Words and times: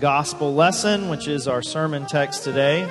Gospel 0.00 0.54
lesson, 0.54 1.08
which 1.08 1.26
is 1.26 1.48
our 1.48 1.60
sermon 1.60 2.06
text 2.06 2.44
today, 2.44 2.88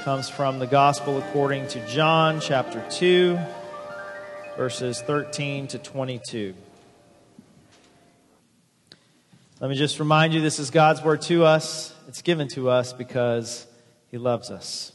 comes 0.00 0.28
from 0.28 0.58
the 0.58 0.66
gospel 0.66 1.16
according 1.16 1.68
to 1.68 1.86
John 1.86 2.38
chapter 2.38 2.84
2, 2.90 3.38
verses 4.58 5.00
13 5.00 5.68
to 5.68 5.78
22. 5.78 6.54
Let 9.58 9.70
me 9.70 9.76
just 9.76 9.98
remind 9.98 10.34
you 10.34 10.42
this 10.42 10.58
is 10.58 10.68
God's 10.68 11.02
word 11.02 11.22
to 11.22 11.44
us. 11.46 11.94
It's 12.08 12.20
given 12.20 12.48
to 12.48 12.68
us 12.68 12.92
because 12.92 13.66
he 14.10 14.18
loves 14.18 14.50
us. 14.50 14.92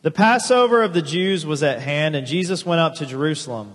The 0.00 0.10
Passover 0.10 0.82
of 0.82 0.94
the 0.94 1.02
Jews 1.02 1.44
was 1.44 1.62
at 1.62 1.82
hand, 1.82 2.16
and 2.16 2.26
Jesus 2.26 2.64
went 2.64 2.80
up 2.80 2.94
to 2.96 3.06
Jerusalem. 3.06 3.74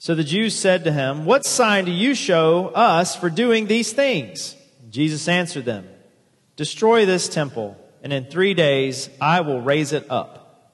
So 0.00 0.14
the 0.14 0.24
Jews 0.24 0.58
said 0.58 0.84
to 0.84 0.92
him, 0.92 1.26
What 1.26 1.44
sign 1.44 1.84
do 1.84 1.90
you 1.90 2.14
show 2.14 2.68
us 2.68 3.14
for 3.14 3.28
doing 3.28 3.66
these 3.66 3.92
things? 3.92 4.56
Jesus 4.88 5.28
answered 5.28 5.66
them, 5.66 5.86
Destroy 6.56 7.04
this 7.04 7.28
temple, 7.28 7.76
and 8.02 8.10
in 8.10 8.24
three 8.24 8.54
days 8.54 9.10
I 9.20 9.42
will 9.42 9.60
raise 9.60 9.92
it 9.92 10.10
up. 10.10 10.72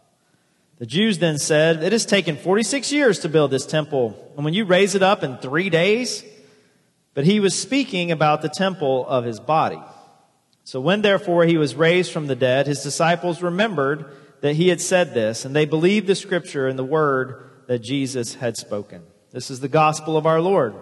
The 0.79 0.87
Jews 0.87 1.19
then 1.19 1.39
said, 1.39 1.83
It 1.83 1.91
has 1.91 2.07
taken 2.07 2.37
46 2.37 2.93
years 2.93 3.19
to 3.19 3.29
build 3.29 3.51
this 3.51 3.67
temple, 3.67 4.17
and 4.37 4.45
when 4.45 4.55
you 4.55 4.65
raise 4.65 4.95
it 4.95 5.03
up 5.03 5.25
in 5.25 5.39
three 5.39 5.71
days? 5.71 6.25
But 7.13 7.25
he 7.25 7.41
was 7.41 7.59
speaking 7.61 8.13
about 8.13 8.43
the 8.43 8.49
temple 8.49 9.09
of 9.09 9.25
his 9.25 9.41
body. 9.41 9.83
So 10.63 10.81
when 10.81 11.03
therefore 11.03 11.47
he 11.47 11.57
was 11.57 11.75
raised 11.75 12.13
from 12.13 12.29
the 12.29 12.37
dead, 12.37 12.69
his 12.69 12.85
disciples 12.85 13.43
remembered 13.43 14.07
that 14.43 14.55
he 14.55 14.69
had 14.69 14.81
said 14.81 15.15
this, 15.15 15.45
and 15.45 15.57
they 15.57 15.65
believed 15.65 16.07
the 16.07 16.15
scripture 16.15 16.69
and 16.69 16.79
the 16.79 16.85
word 16.85 17.51
that 17.67 17.81
Jesus 17.81 18.35
had 18.35 18.57
spoken. 18.57 19.03
This 19.37 19.51
is 19.51 19.61
the 19.61 19.69
gospel 19.69 20.17
of 20.17 20.25
our 20.25 20.41
Lord. 20.41 20.73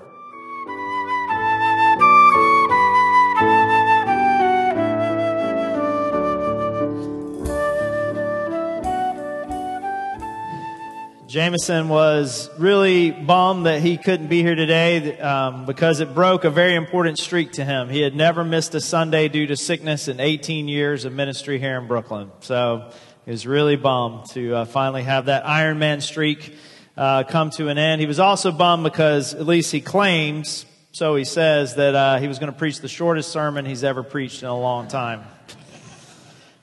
Jameson 11.26 11.88
was 11.88 12.48
really 12.56 13.10
bummed 13.10 13.66
that 13.66 13.80
he 13.82 13.96
couldn't 13.96 14.28
be 14.28 14.42
here 14.42 14.54
today 14.54 15.18
um, 15.18 15.66
because 15.66 15.98
it 15.98 16.14
broke 16.14 16.44
a 16.44 16.50
very 16.50 16.76
important 16.76 17.18
streak 17.18 17.50
to 17.54 17.64
him. 17.64 17.88
He 17.88 18.02
had 18.02 18.14
never 18.14 18.44
missed 18.44 18.72
a 18.76 18.80
Sunday 18.80 19.26
due 19.26 19.48
to 19.48 19.56
sickness 19.56 20.06
in 20.06 20.20
18 20.20 20.68
years 20.68 21.04
of 21.04 21.12
ministry 21.12 21.58
here 21.58 21.76
in 21.76 21.88
Brooklyn. 21.88 22.30
So 22.38 22.92
he 23.24 23.32
was 23.32 23.48
really 23.48 23.74
bummed 23.74 24.26
to 24.30 24.54
uh, 24.54 24.64
finally 24.64 25.02
have 25.02 25.24
that 25.24 25.44
Iron 25.44 25.80
Man 25.80 26.00
streak 26.00 26.54
uh, 26.96 27.24
come 27.24 27.50
to 27.50 27.68
an 27.68 27.78
end. 27.78 28.00
He 28.00 28.06
was 28.06 28.20
also 28.20 28.52
bummed 28.52 28.84
because, 28.84 29.34
at 29.34 29.46
least 29.46 29.72
he 29.72 29.80
claims, 29.80 30.66
so 30.92 31.16
he 31.16 31.24
says, 31.24 31.74
that 31.74 31.94
uh, 31.94 32.18
he 32.18 32.28
was 32.28 32.38
going 32.38 32.52
to 32.52 32.58
preach 32.58 32.80
the 32.80 32.88
shortest 32.88 33.32
sermon 33.32 33.64
he's 33.64 33.84
ever 33.84 34.02
preached 34.02 34.42
in 34.42 34.48
a 34.48 34.58
long 34.58 34.88
time. 34.88 35.22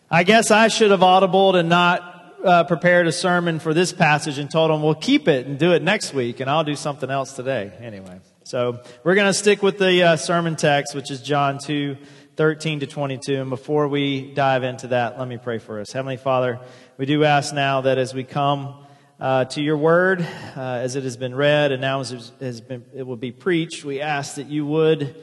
I 0.09 0.23
guess 0.23 0.51
I 0.51 0.67
should 0.67 0.91
have 0.91 1.01
audibled 1.01 1.55
and 1.55 1.69
not 1.69 2.35
uh, 2.43 2.63
prepared 2.63 3.07
a 3.07 3.11
sermon 3.11 3.59
for 3.59 3.73
this 3.73 3.93
passage 3.93 4.37
and 4.37 4.49
told 4.49 4.71
him, 4.71 4.81
we'll 4.81 4.95
keep 4.95 5.27
it 5.27 5.45
and 5.47 5.59
do 5.59 5.73
it 5.73 5.83
next 5.83 6.13
week, 6.13 6.39
and 6.39 6.49
I'll 6.49 6.63
do 6.63 6.75
something 6.75 7.09
else 7.09 7.33
today. 7.33 7.71
Anyway, 7.79 8.19
so 8.43 8.81
we're 9.03 9.15
going 9.15 9.27
to 9.27 9.33
stick 9.33 9.61
with 9.61 9.77
the 9.77 10.03
uh, 10.03 10.15
sermon 10.15 10.55
text, 10.55 10.95
which 10.95 11.11
is 11.11 11.21
John 11.21 11.59
2. 11.59 11.97
13 12.37 12.79
to 12.79 12.87
22. 12.87 13.41
And 13.41 13.49
before 13.49 13.87
we 13.87 14.33
dive 14.33 14.63
into 14.63 14.87
that, 14.87 15.19
let 15.19 15.27
me 15.27 15.37
pray 15.37 15.57
for 15.57 15.79
us. 15.79 15.91
Heavenly 15.91 16.17
Father, 16.17 16.59
we 16.97 17.05
do 17.05 17.23
ask 17.25 17.53
now 17.53 17.81
that 17.81 17.97
as 17.97 18.13
we 18.13 18.23
come 18.23 18.80
uh, 19.21 19.45
to 19.45 19.61
your 19.61 19.77
word, 19.77 20.19
uh, 20.57 20.59
as 20.59 20.95
it 20.95 21.03
has 21.03 21.15
been 21.15 21.35
read 21.35 21.71
and 21.71 21.79
now 21.79 21.99
as 21.99 22.11
it, 22.11 22.31
has 22.39 22.59
been, 22.59 22.83
it 22.95 23.03
will 23.03 23.15
be 23.15 23.31
preached, 23.31 23.85
we 23.85 24.01
ask 24.01 24.35
that 24.35 24.47
you 24.47 24.65
would 24.65 25.15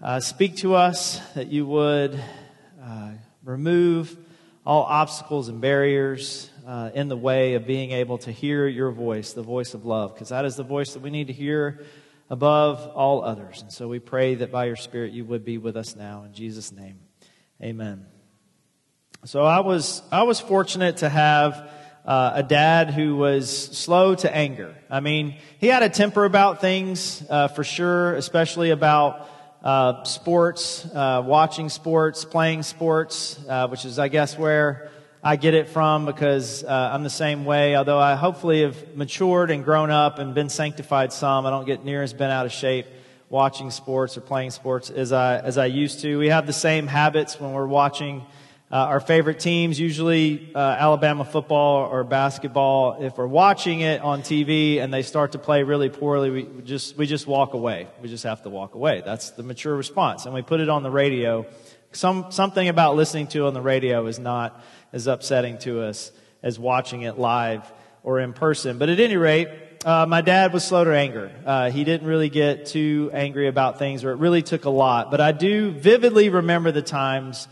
uh, 0.00 0.20
speak 0.20 0.54
to 0.58 0.76
us, 0.76 1.18
that 1.34 1.48
you 1.48 1.66
would 1.66 2.22
uh, 2.80 3.10
remove 3.44 4.16
all 4.64 4.84
obstacles 4.84 5.48
and 5.48 5.60
barriers 5.60 6.48
uh, 6.64 6.90
in 6.94 7.08
the 7.08 7.16
way 7.16 7.54
of 7.54 7.66
being 7.66 7.90
able 7.90 8.18
to 8.18 8.30
hear 8.30 8.68
your 8.68 8.92
voice, 8.92 9.32
the 9.32 9.42
voice 9.42 9.74
of 9.74 9.84
love, 9.84 10.14
because 10.14 10.28
that 10.28 10.44
is 10.44 10.54
the 10.54 10.62
voice 10.62 10.92
that 10.92 11.02
we 11.02 11.10
need 11.10 11.26
to 11.26 11.32
hear 11.32 11.84
above 12.30 12.86
all 12.94 13.24
others. 13.24 13.62
And 13.62 13.72
so 13.72 13.88
we 13.88 13.98
pray 13.98 14.36
that 14.36 14.52
by 14.52 14.66
your 14.66 14.76
Spirit 14.76 15.10
you 15.10 15.24
would 15.24 15.44
be 15.44 15.58
with 15.58 15.76
us 15.76 15.96
now. 15.96 16.22
In 16.22 16.32
Jesus' 16.32 16.70
name, 16.70 17.00
amen. 17.60 18.06
So 19.24 19.42
I 19.42 19.58
was, 19.58 20.02
I 20.12 20.22
was 20.22 20.38
fortunate 20.38 20.98
to 20.98 21.08
have 21.08 21.68
uh, 22.04 22.32
a 22.34 22.42
dad 22.42 22.90
who 22.90 23.16
was 23.16 23.50
slow 23.50 24.14
to 24.14 24.34
anger. 24.34 24.74
I 24.88 25.00
mean, 25.00 25.36
he 25.58 25.66
had 25.66 25.82
a 25.82 25.88
temper 25.88 26.24
about 26.24 26.60
things, 26.60 27.22
uh, 27.28 27.48
for 27.48 27.64
sure, 27.64 28.14
especially 28.14 28.70
about 28.70 29.28
uh, 29.62 30.04
sports, 30.04 30.86
uh, 30.94 31.22
watching 31.24 31.68
sports, 31.68 32.24
playing 32.24 32.62
sports, 32.62 33.38
uh, 33.48 33.68
which 33.68 33.84
is, 33.84 33.98
I 33.98 34.08
guess, 34.08 34.38
where 34.38 34.90
I 35.22 35.36
get 35.36 35.52
it 35.52 35.68
from 35.68 36.06
because 36.06 36.64
uh, 36.64 36.90
I'm 36.92 37.02
the 37.02 37.10
same 37.10 37.44
way. 37.44 37.76
Although 37.76 37.98
I 37.98 38.14
hopefully 38.14 38.62
have 38.62 38.96
matured 38.96 39.50
and 39.50 39.62
grown 39.64 39.90
up 39.90 40.18
and 40.18 40.34
been 40.34 40.48
sanctified 40.48 41.12
some, 41.12 41.44
I 41.44 41.50
don't 41.50 41.66
get 41.66 41.84
near 41.84 42.02
as 42.02 42.14
bent 42.14 42.32
out 42.32 42.46
of 42.46 42.52
shape 42.52 42.86
watching 43.28 43.70
sports 43.70 44.16
or 44.16 44.22
playing 44.22 44.50
sports 44.50 44.90
as 44.90 45.12
I 45.12 45.38
as 45.38 45.58
I 45.58 45.66
used 45.66 46.00
to. 46.00 46.18
We 46.18 46.28
have 46.28 46.46
the 46.46 46.54
same 46.54 46.86
habits 46.86 47.38
when 47.38 47.52
we're 47.52 47.66
watching 47.66 48.24
uh, 48.72 48.76
our 48.76 49.00
favorite 49.00 49.40
teams, 49.40 49.80
usually 49.80 50.52
uh, 50.54 50.58
Alabama 50.58 51.24
football 51.24 51.88
or 51.90 52.04
basketball. 52.04 53.02
If 53.02 53.18
we're 53.18 53.26
watching 53.26 53.80
it 53.80 54.00
on 54.00 54.22
TV 54.22 54.80
and 54.80 54.94
they 54.94 55.02
start 55.02 55.32
to 55.32 55.38
play 55.38 55.64
really 55.64 55.88
poorly, 55.88 56.30
we 56.30 56.62
just 56.62 56.96
we 56.96 57.06
just 57.06 57.26
walk 57.26 57.54
away. 57.54 57.88
We 58.00 58.08
just 58.08 58.22
have 58.22 58.42
to 58.42 58.48
walk 58.48 58.76
away. 58.76 59.02
That's 59.04 59.30
the 59.30 59.42
mature 59.42 59.74
response. 59.74 60.24
And 60.24 60.32
we 60.32 60.42
put 60.42 60.60
it 60.60 60.68
on 60.68 60.84
the 60.84 60.90
radio. 60.90 61.46
Some 61.90 62.30
something 62.30 62.68
about 62.68 62.94
listening 62.94 63.26
to 63.28 63.46
on 63.46 63.54
the 63.54 63.60
radio 63.60 64.06
is 64.06 64.20
not 64.20 64.62
as 64.92 65.08
upsetting 65.08 65.58
to 65.58 65.82
us 65.82 66.12
as 66.40 66.56
watching 66.56 67.02
it 67.02 67.18
live 67.18 67.70
or 68.04 68.20
in 68.20 68.32
person. 68.32 68.78
But 68.78 68.88
at 68.88 69.00
any 69.00 69.16
rate, 69.16 69.48
uh, 69.84 70.06
my 70.06 70.20
dad 70.20 70.52
was 70.52 70.62
slow 70.62 70.84
to 70.84 70.96
anger. 70.96 71.32
Uh, 71.44 71.70
he 71.70 71.82
didn't 71.82 72.06
really 72.06 72.28
get 72.28 72.66
too 72.66 73.10
angry 73.12 73.48
about 73.48 73.80
things, 73.80 74.04
or 74.04 74.12
it 74.12 74.18
really 74.18 74.42
took 74.42 74.64
a 74.64 74.70
lot. 74.70 75.10
But 75.10 75.20
I 75.20 75.32
do 75.32 75.72
vividly 75.72 76.28
remember 76.28 76.70
the 76.70 76.82
times 76.82 77.48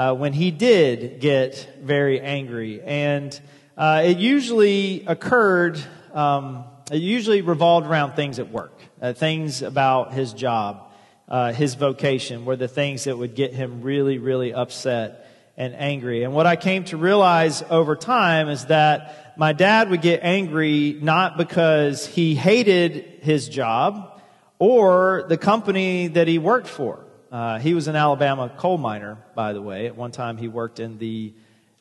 uh, 0.00 0.14
when 0.14 0.32
he 0.32 0.50
did 0.50 1.20
get 1.20 1.76
very 1.82 2.22
angry, 2.22 2.80
and 2.80 3.38
uh, 3.76 4.00
it 4.02 4.16
usually 4.16 5.04
occurred. 5.06 5.78
Um, 6.14 6.64
it 6.90 7.02
usually 7.02 7.42
revolved 7.42 7.86
around 7.86 8.14
things 8.14 8.38
at 8.38 8.50
work, 8.50 8.72
uh, 9.02 9.12
things 9.12 9.60
about 9.60 10.14
his 10.14 10.32
job, 10.32 10.90
uh, 11.28 11.52
his 11.52 11.74
vocation, 11.74 12.46
were 12.46 12.56
the 12.56 12.66
things 12.66 13.04
that 13.04 13.18
would 13.18 13.34
get 13.34 13.52
him 13.52 13.82
really, 13.82 14.16
really 14.16 14.54
upset 14.54 15.28
and 15.58 15.74
angry. 15.74 16.24
And 16.24 16.32
what 16.32 16.46
I 16.46 16.56
came 16.56 16.84
to 16.84 16.96
realize 16.96 17.62
over 17.68 17.94
time 17.94 18.48
is 18.48 18.64
that 18.66 19.34
my 19.36 19.52
dad 19.52 19.90
would 19.90 20.00
get 20.00 20.20
angry 20.22 20.98
not 20.98 21.36
because 21.36 22.06
he 22.06 22.34
hated 22.34 23.18
his 23.20 23.50
job 23.50 24.18
or 24.58 25.26
the 25.28 25.36
company 25.36 26.06
that 26.08 26.26
he 26.26 26.38
worked 26.38 26.68
for. 26.68 27.04
Uh, 27.30 27.60
he 27.60 27.74
was 27.74 27.86
an 27.86 27.94
Alabama 27.94 28.52
coal 28.56 28.76
miner, 28.76 29.16
by 29.36 29.52
the 29.52 29.62
way. 29.62 29.86
At 29.86 29.96
one 29.96 30.10
time, 30.10 30.36
he 30.36 30.48
worked 30.48 30.80
in 30.80 30.98
the 30.98 31.32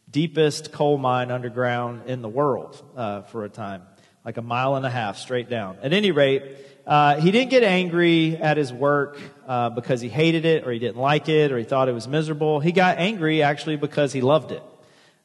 deepest 0.09 0.71
coal 0.71 0.99
mine 0.99 1.31
underground 1.31 2.03
in 2.07 2.21
the 2.21 2.29
world 2.29 2.81
uh, 2.95 3.23
for 3.23 3.45
a 3.45 3.49
time, 3.49 3.81
like 4.23 4.37
a 4.37 4.43
mile 4.43 4.75
and 4.75 4.85
a 4.85 4.89
half 4.91 5.17
straight 5.17 5.49
down. 5.49 5.77
At 5.81 5.91
any 5.91 6.11
rate, 6.11 6.43
uh, 6.85 7.19
he 7.19 7.31
didn't 7.31 7.49
get 7.49 7.63
angry 7.63 8.37
at 8.37 8.57
his 8.57 8.71
work 8.71 9.19
uh, 9.47 9.71
because 9.71 10.01
he 10.01 10.09
hated 10.09 10.45
it 10.45 10.67
or 10.67 10.71
he 10.71 10.77
didn't 10.77 11.01
like 11.01 11.29
it 11.29 11.51
or 11.51 11.57
he 11.57 11.63
thought 11.63 11.89
it 11.89 11.93
was 11.93 12.07
miserable. 12.07 12.59
He 12.59 12.71
got 12.71 12.99
angry 12.99 13.41
actually 13.41 13.75
because 13.75 14.13
he 14.13 14.21
loved 14.21 14.51
it. 14.51 14.63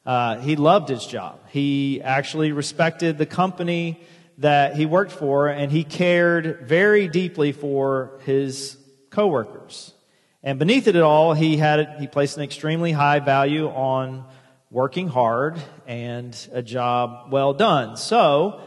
Uh, 0.05 0.39
he 0.39 0.55
loved 0.55 0.89
his 0.89 1.05
job. 1.05 1.39
He 1.49 2.01
actually 2.03 2.51
respected 2.51 3.17
the 3.17 3.25
company 3.25 3.99
that 4.39 4.75
he 4.75 4.85
worked 4.85 5.11
for 5.11 5.47
and 5.47 5.71
he 5.71 5.83
cared 5.83 6.67
very 6.67 7.07
deeply 7.07 7.51
for 7.51 8.19
his 8.25 8.77
coworkers. 9.09 9.94
And 10.45 10.59
beneath 10.59 10.87
it 10.87 10.95
all, 10.95 11.33
he 11.33 11.57
had 11.57 11.97
he 11.99 12.07
placed 12.07 12.37
an 12.37 12.43
extremely 12.43 12.91
high 12.91 13.19
value 13.19 13.67
on 13.67 14.23
working 14.69 15.07
hard 15.07 15.57
and 15.87 16.37
a 16.53 16.61
job 16.61 17.31
well 17.31 17.53
done. 17.53 17.97
So 17.97 18.61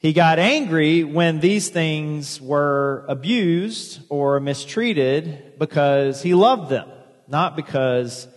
He 0.00 0.12
got 0.12 0.38
angry 0.38 1.02
when 1.02 1.40
these 1.40 1.70
things 1.70 2.40
were 2.40 3.04
abused 3.08 4.00
or 4.08 4.38
mistreated 4.38 5.58
because 5.58 6.22
he 6.22 6.34
loved 6.34 6.70
them, 6.70 6.88
not 7.26 7.56
because 7.56 8.28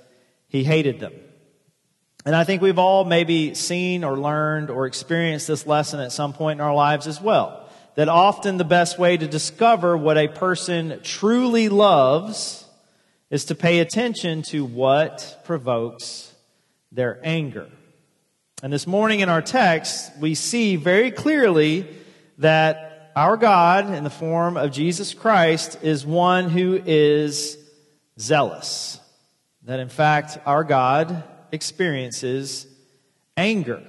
he 0.48 0.64
hated 0.64 1.00
them. 1.00 1.14
And 2.26 2.36
I 2.36 2.46
think 2.46 2.64
we've 2.64 2.80
all 2.80 3.06
maybe 3.06 3.54
seen 3.54 4.04
or 4.04 4.18
learned 4.18 4.72
or 4.72 4.88
experienced 4.88 5.48
this 5.48 5.68
lesson 5.68 6.00
at 6.00 6.12
some 6.12 6.34
point 6.34 6.60
in 6.60 6.66
our 6.66 6.74
lives 6.74 7.06
as 7.06 7.22
well. 7.22 7.70
That 7.94 8.10
often 8.10 8.58
the 8.58 8.64
best 8.64 8.98
way 8.98 9.18
to 9.18 9.28
discover 9.28 9.96
what 9.96 10.18
a 10.18 10.30
person 10.30 11.00
truly 11.04 11.70
loves 11.70 12.61
is 13.31 13.45
to 13.45 13.56
pay 13.56 13.80
attention 13.80 14.42
to 14.42 14.66
what 14.66 15.39
provokes 15.45 16.36
their 16.92 17.19
anger. 17.24 17.69
And 18.62 18.72
this 18.72 18.86
morning 18.86 19.22
in 19.22 19.30
our 19.30 19.42
text, 19.42 20.12
we 20.19 20.36
see 20.36 20.75
very 20.75 21.10
clearly 21.12 21.88
that 22.39 23.13
our 23.16 23.38
God, 23.38 23.92
in 23.94 24.04
the 24.04 24.10
form 24.10 24.57
of 24.57 24.72
Jesus 24.72 25.13
Christ, 25.13 25.80
is 25.81 26.06
one 26.06 26.50
who 26.50 26.80
is 26.86 27.57
zealous. 28.19 29.00
That 29.63 29.80
in 29.80 29.89
fact, 29.89 30.38
our 30.45 30.66
God 30.66 31.24
experiences 31.54 32.68
anger. 33.38 33.81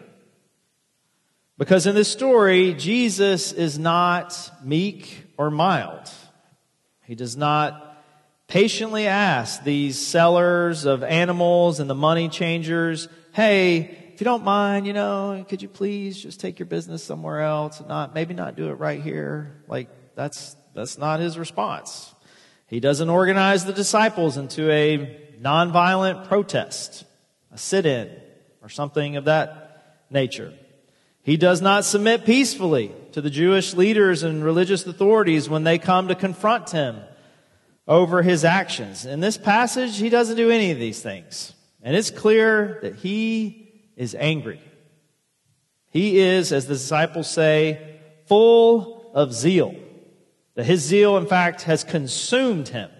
Because 1.58 1.86
in 1.86 1.96
this 1.96 2.10
story, 2.10 2.74
Jesus 2.74 3.52
is 3.52 3.76
not 3.76 4.50
meek 4.64 5.24
or 5.36 5.50
mild. 5.50 6.10
He 7.02 7.16
does 7.16 7.36
not 7.36 7.91
patiently 8.52 9.06
ask 9.06 9.64
these 9.64 9.98
sellers 9.98 10.84
of 10.84 11.02
animals 11.02 11.80
and 11.80 11.88
the 11.88 11.94
money 11.94 12.28
changers, 12.28 13.08
hey, 13.32 13.78
if 14.12 14.20
you 14.20 14.26
don't 14.26 14.44
mind, 14.44 14.86
you 14.86 14.92
know, 14.92 15.42
could 15.48 15.62
you 15.62 15.68
please 15.70 16.22
just 16.22 16.38
take 16.38 16.58
your 16.58 16.66
business 16.66 17.02
somewhere 17.02 17.40
else 17.40 17.78
and 17.80 17.88
not, 17.88 18.14
maybe 18.14 18.34
not 18.34 18.54
do 18.54 18.68
it 18.68 18.74
right 18.74 19.00
here? 19.00 19.62
Like, 19.68 19.88
that's, 20.14 20.54
that's 20.74 20.98
not 20.98 21.18
his 21.18 21.38
response. 21.38 22.14
He 22.66 22.78
doesn't 22.78 23.08
organize 23.08 23.64
the 23.64 23.72
disciples 23.72 24.36
into 24.36 24.70
a 24.70 25.18
nonviolent 25.40 26.28
protest, 26.28 27.06
a 27.52 27.56
sit-in, 27.56 28.14
or 28.60 28.68
something 28.68 29.16
of 29.16 29.24
that 29.24 30.04
nature. 30.10 30.52
He 31.22 31.38
does 31.38 31.62
not 31.62 31.86
submit 31.86 32.26
peacefully 32.26 32.92
to 33.12 33.22
the 33.22 33.30
Jewish 33.30 33.72
leaders 33.72 34.22
and 34.22 34.44
religious 34.44 34.86
authorities 34.86 35.48
when 35.48 35.64
they 35.64 35.78
come 35.78 36.08
to 36.08 36.14
confront 36.14 36.68
him 36.68 37.00
over 37.86 38.22
his 38.22 38.44
actions. 38.44 39.06
In 39.06 39.20
this 39.20 39.36
passage, 39.36 39.98
he 39.98 40.08
doesn't 40.08 40.36
do 40.36 40.50
any 40.50 40.70
of 40.70 40.78
these 40.78 41.02
things. 41.02 41.52
And 41.82 41.96
it's 41.96 42.10
clear 42.10 42.78
that 42.82 42.96
he 42.96 43.72
is 43.96 44.14
angry. 44.14 44.60
He 45.90 46.18
is, 46.18 46.52
as 46.52 46.66
the 46.66 46.74
disciples 46.74 47.28
say, 47.28 48.00
full 48.26 49.10
of 49.14 49.32
zeal. 49.34 49.74
That 50.54 50.64
his 50.64 50.80
zeal, 50.82 51.16
in 51.16 51.26
fact, 51.26 51.62
has 51.62 51.84
consumed 51.84 52.68
him. 52.68 52.90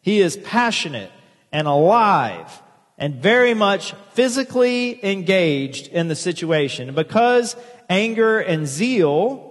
He 0.00 0.20
is 0.20 0.36
passionate 0.36 1.10
and 1.52 1.68
alive 1.68 2.62
and 2.96 3.16
very 3.16 3.54
much 3.54 3.94
physically 4.12 5.04
engaged 5.04 5.88
in 5.88 6.08
the 6.08 6.16
situation. 6.16 6.88
And 6.88 6.96
because 6.96 7.56
anger 7.88 8.38
and 8.38 8.66
zeal 8.66 9.49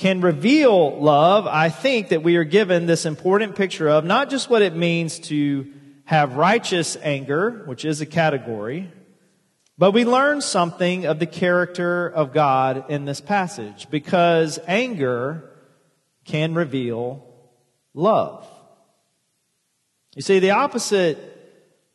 can 0.00 0.22
reveal 0.22 0.98
love, 0.98 1.46
I 1.46 1.68
think 1.68 2.08
that 2.08 2.22
we 2.22 2.36
are 2.36 2.44
given 2.44 2.86
this 2.86 3.04
important 3.04 3.54
picture 3.54 3.86
of 3.86 4.02
not 4.02 4.30
just 4.30 4.48
what 4.48 4.62
it 4.62 4.74
means 4.74 5.18
to 5.28 5.70
have 6.06 6.36
righteous 6.36 6.96
anger, 7.02 7.64
which 7.66 7.84
is 7.84 8.00
a 8.00 8.06
category, 8.06 8.90
but 9.76 9.90
we 9.90 10.06
learn 10.06 10.40
something 10.40 11.04
of 11.04 11.18
the 11.18 11.26
character 11.26 12.08
of 12.08 12.32
God 12.32 12.86
in 12.88 13.04
this 13.04 13.20
passage 13.20 13.90
because 13.90 14.58
anger 14.66 15.50
can 16.24 16.54
reveal 16.54 17.22
love. 17.92 18.48
You 20.16 20.22
see, 20.22 20.38
the 20.38 20.52
opposite 20.52 21.18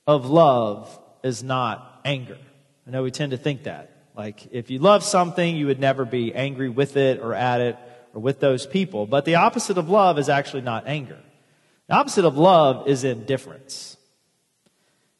of 0.06 0.30
love 0.30 0.96
is 1.24 1.42
not 1.42 2.02
anger. 2.06 2.38
I 2.86 2.92
know 2.92 3.02
we 3.02 3.10
tend 3.10 3.32
to 3.32 3.38
think 3.38 3.64
that. 3.64 3.90
Like, 4.16 4.48
if 4.52 4.70
you 4.70 4.78
love 4.78 5.04
something, 5.04 5.58
you 5.58 5.66
would 5.66 5.80
never 5.80 6.06
be 6.06 6.36
angry 6.36 6.70
with 6.70 6.98
it 6.98 7.20
or 7.20 7.34
at 7.34 7.62
it 7.62 7.78
or 8.16 8.22
with 8.22 8.40
those 8.40 8.66
people. 8.66 9.06
But 9.06 9.26
the 9.26 9.36
opposite 9.36 9.78
of 9.78 9.90
love 9.90 10.18
is 10.18 10.30
actually 10.30 10.62
not 10.62 10.88
anger. 10.88 11.20
The 11.88 11.96
opposite 11.96 12.26
of 12.26 12.38
love 12.38 12.88
is 12.88 13.04
indifference. 13.04 13.98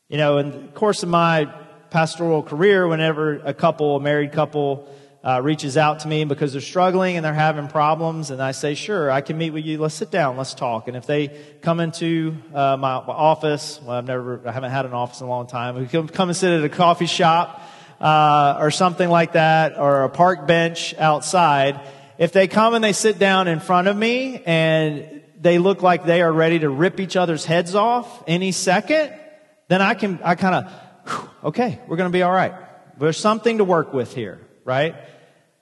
You 0.08 0.18
know, 0.18 0.38
in 0.40 0.52
the 0.52 0.68
course 0.70 1.04
of 1.04 1.10
my 1.10 1.54
pastoral 1.92 2.42
career, 2.42 2.88
whenever 2.88 3.36
a 3.36 3.54
couple, 3.54 3.98
a 3.98 4.00
married 4.00 4.32
couple, 4.32 4.88
uh, 5.24 5.42
reaches 5.42 5.76
out 5.76 6.02
to 6.02 6.08
me 6.08 6.24
because 6.24 6.52
they're 6.52 6.62
struggling 6.62 7.16
and 7.16 7.26
they're 7.26 7.34
having 7.34 7.68
problems, 7.68 8.30
and 8.30 8.40
I 8.40 8.52
say, 8.52 8.76
"Sure, 8.76 9.10
I 9.10 9.22
can 9.22 9.40
meet 9.40 9.50
with 9.50 9.66
you. 9.66 9.80
Let's 9.80 9.96
sit 9.96 10.12
down. 10.12 10.38
Let's 10.38 10.54
talk." 10.54 10.88
And 10.88 10.96
if 10.96 11.08
they 11.08 11.30
come 11.62 11.80
into 11.80 12.36
uh, 12.54 12.78
my, 12.78 12.92
office, 12.92 13.80
well, 13.84 13.98
I've 13.98 14.06
never, 14.06 14.48
I 14.48 14.52
haven't 14.52 14.70
had 14.70 14.86
an 14.86 14.94
office 14.94 15.22
in 15.22 15.28
a 15.28 15.30
long 15.30 15.48
time. 15.48 15.76
We 15.76 15.88
come, 15.88 16.08
come 16.08 16.30
and 16.30 16.38
sit 16.38 16.52
at 16.52 16.64
a 16.64 16.70
coffee 16.70 17.08
shop 17.08 17.60
uh, 18.00 18.58
or 18.60 18.70
something 18.70 19.10
like 19.10 19.34
that, 19.34 19.80
or 19.80 20.04
a 20.04 20.10
park 20.10 20.46
bench 20.46 20.94
outside. 21.00 21.80
If 22.18 22.32
they 22.32 22.48
come 22.48 22.74
and 22.74 22.84
they 22.84 22.94
sit 22.94 23.20
down 23.20 23.48
in 23.48 23.60
front 23.60 23.88
of 23.88 23.98
me 23.98 24.42
and 24.46 25.22
they 25.40 25.58
look 25.58 25.82
like 25.82 26.06
they 26.06 26.22
are 26.22 26.32
ready 26.32 26.60
to 26.60 26.70
rip 26.70 27.00
each 27.00 27.16
other's 27.16 27.46
heads 27.46 27.76
off 27.76 28.24
any 28.26 28.52
second, 28.52 29.14
then 29.68 29.82
I 29.82 29.94
can, 29.94 30.20
I 30.24 30.36
kind 30.36 30.66
of 30.66 30.72
okay, 31.44 31.80
we're 31.88 31.98
going 31.98 32.10
to 32.10 32.14
be 32.14 32.24
all 32.24 32.32
right. 32.32 32.54
There's 32.98 33.18
something 33.18 33.58
to 33.58 33.64
work 33.64 33.94
with 33.94 34.16
here, 34.16 34.40
right? 34.64 34.96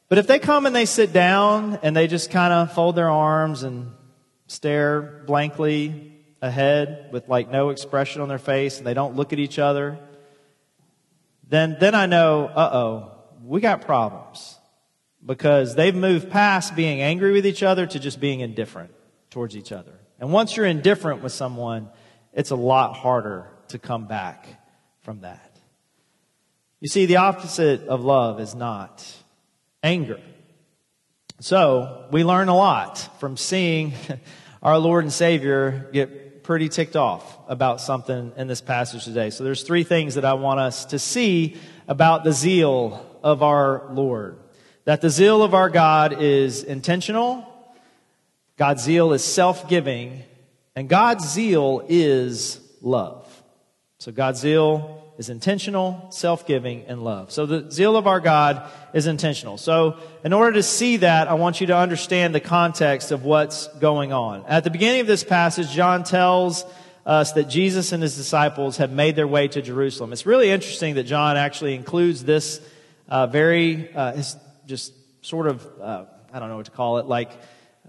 But 0.09 0.17
if 0.19 0.27
they 0.27 0.39
come 0.39 0.65
and 0.65 0.75
they 0.75 0.85
sit 0.85 1.11
down 1.11 1.79
and 1.81 1.95
they 1.95 2.07
just 2.07 2.29
kind 2.29 2.53
of 2.53 2.73
fold 2.73 2.95
their 2.95 3.09
arms 3.09 3.63
and 3.63 3.91
stare 4.47 5.23
blankly 5.25 6.13
ahead 6.41 7.09
with 7.11 7.27
like 7.27 7.50
no 7.50 7.69
expression 7.69 8.21
on 8.21 8.27
their 8.27 8.38
face 8.38 8.77
and 8.77 8.86
they 8.86 8.93
don't 8.93 9.15
look 9.15 9.33
at 9.33 9.39
each 9.39 9.57
other, 9.57 9.98
then, 11.50 11.77
then 11.79 11.95
I 11.95 12.05
know, 12.05 12.45
uh 12.45 12.69
oh, 12.74 13.12
we 13.43 13.60
got 13.60 13.81
problems 13.81 14.57
because 15.25 15.75
they've 15.75 15.96
moved 15.96 16.30
past 16.30 16.75
being 16.75 17.01
angry 17.01 17.32
with 17.32 17.46
each 17.46 17.63
other 17.63 17.86
to 17.86 18.00
just 18.00 18.20
being 18.20 18.42
indifferent 18.42 18.92
towards 19.30 19.56
each 19.56 19.72
other. 19.72 19.94
And 20.20 20.32
once 20.32 20.56
you're 20.56 20.65
indifferent 20.65 21.24
with 21.24 21.32
someone, 21.32 21.89
it's 22.34 22.51
a 22.51 22.56
lot 22.56 22.96
harder 22.96 23.48
to 23.70 23.80
come 23.80 24.08
back 24.08 24.48
from 25.01 25.22
that. 25.22 25.60
You 26.80 26.89
see, 26.89 27.06
the 27.06 27.18
opposite 27.18 27.88
of 27.88 28.03
love 28.03 28.39
is 28.39 28.56
not 28.56 29.06
anger. 29.82 30.20
So, 31.39 32.08
we 32.12 32.24
learn 32.24 32.48
a 32.48 32.56
lot 32.56 33.10
from 33.20 33.38
seeing 33.38 33.94
our 34.62 34.77
Lord 34.77 35.03
and 35.03 35.12
Savior 35.12 35.89
get 35.94 36.44
pretty 36.44 36.70
ticked 36.70 36.96
off 36.96 37.38
about 37.48 37.82
something 37.82 38.34
in 38.38 38.48
this 38.48 38.62
passage 38.62 39.06
today. 39.06 39.30
So, 39.30 39.44
there's 39.44 39.63
three 39.63 39.84
things 39.84 40.15
that 40.15 40.25
I 40.25 40.34
want 40.34 40.60
us 40.60 40.86
to 40.86 41.00
see 41.00 41.58
about 41.88 42.24
the 42.24 42.34
zeal 42.34 43.06
of 43.24 43.44
our 43.44 43.89
Lord. 43.94 44.39
That 44.86 45.02
the 45.02 45.10
zeal 45.10 45.44
of 45.44 45.54
our 45.54 45.70
God 45.70 46.22
is 46.22 46.63
intentional, 46.63 47.48
God's 48.58 48.84
zeal 48.84 49.13
is 49.13 49.24
self 49.24 49.70
giving, 49.70 50.24
and 50.75 50.90
God's 50.90 51.28
zeal 51.28 51.86
is 51.88 52.60
love. 52.82 53.44
So 54.00 54.12
God's 54.12 54.42
zeal 54.42 55.04
is 55.18 55.30
intentional, 55.30 56.08
self-giving, 56.12 56.86
and 56.88 57.04
love. 57.04 57.32
So 57.32 57.46
the 57.46 57.72
zeal 57.72 57.96
of 57.96 58.08
our 58.08 58.20
God 58.20 58.70
is 58.94 59.08
intentional. 59.08 59.58
So 59.58 59.98
in 60.24 60.34
order 60.34 60.54
to 60.54 60.63
see 60.63 60.98
that, 60.98 61.28
I 61.28 61.36
want 61.36 61.62
you 61.62 61.68
to 61.68 61.78
understand 61.78 62.34
the 62.34 62.40
context 62.40 63.12
of 63.12 63.24
what's 63.24 63.68
going 63.80 64.12
on. 64.12 64.44
At 64.48 64.63
the 64.63 64.70
beginning 64.70 65.02
of 65.02 65.08
this 65.08 65.24
passage, 65.24 65.70
John 65.70 66.04
tells 66.04 66.66
us 67.06 67.34
that 67.34 67.46
Jesus 67.50 67.92
and 67.92 68.02
his 68.02 68.16
disciples 68.16 68.78
have 68.78 68.92
made 68.92 69.16
their 69.16 69.28
way 69.28 69.48
to 69.50 69.62
Jerusalem. 69.62 70.13
It's 70.13 70.25
really 70.25 70.50
interesting 70.50 70.96
that 70.96 71.04
John 71.04 71.38
actually 71.38 71.75
includes 71.75 72.24
this 72.24 72.60
uh, 73.08 73.28
very, 73.28 73.94
uh, 73.94 74.22
just 74.65 74.93
sort 75.22 75.48
of, 75.48 75.67
uh, 75.82 76.05
I 76.32 76.39
don't 76.39 76.50
know 76.50 76.58
what 76.58 76.65
to 76.65 76.72
call 76.72 76.98
it, 76.98 77.05
like 77.05 77.32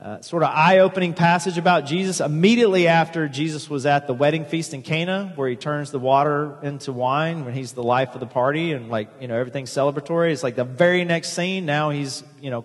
uh, 0.00 0.20
sort 0.22 0.42
of 0.42 0.50
eye-opening 0.50 1.14
passage 1.14 1.56
about 1.56 1.86
Jesus 1.86 2.20
immediately 2.20 2.88
after 2.88 3.28
Jesus 3.28 3.70
was 3.70 3.86
at 3.86 4.08
the 4.08 4.14
wedding 4.14 4.44
feast 4.44 4.74
in 4.74 4.82
Cana, 4.82 5.32
where 5.36 5.48
he 5.48 5.54
turns 5.54 5.92
the 5.92 6.00
water 6.00 6.58
into 6.62 6.92
wine 6.92 7.44
when 7.44 7.54
he's 7.54 7.72
the 7.72 7.82
life 7.82 8.14
of 8.14 8.20
the 8.20 8.26
party 8.26 8.72
and 8.72 8.88
like 8.88 9.08
you 9.20 9.28
know 9.28 9.36
everything's 9.36 9.70
celebratory. 9.70 10.32
It's 10.32 10.42
like 10.42 10.56
the 10.56 10.64
very 10.64 11.04
next 11.04 11.32
scene. 11.34 11.64
Now 11.64 11.90
he's 11.90 12.24
you 12.40 12.50
know 12.50 12.64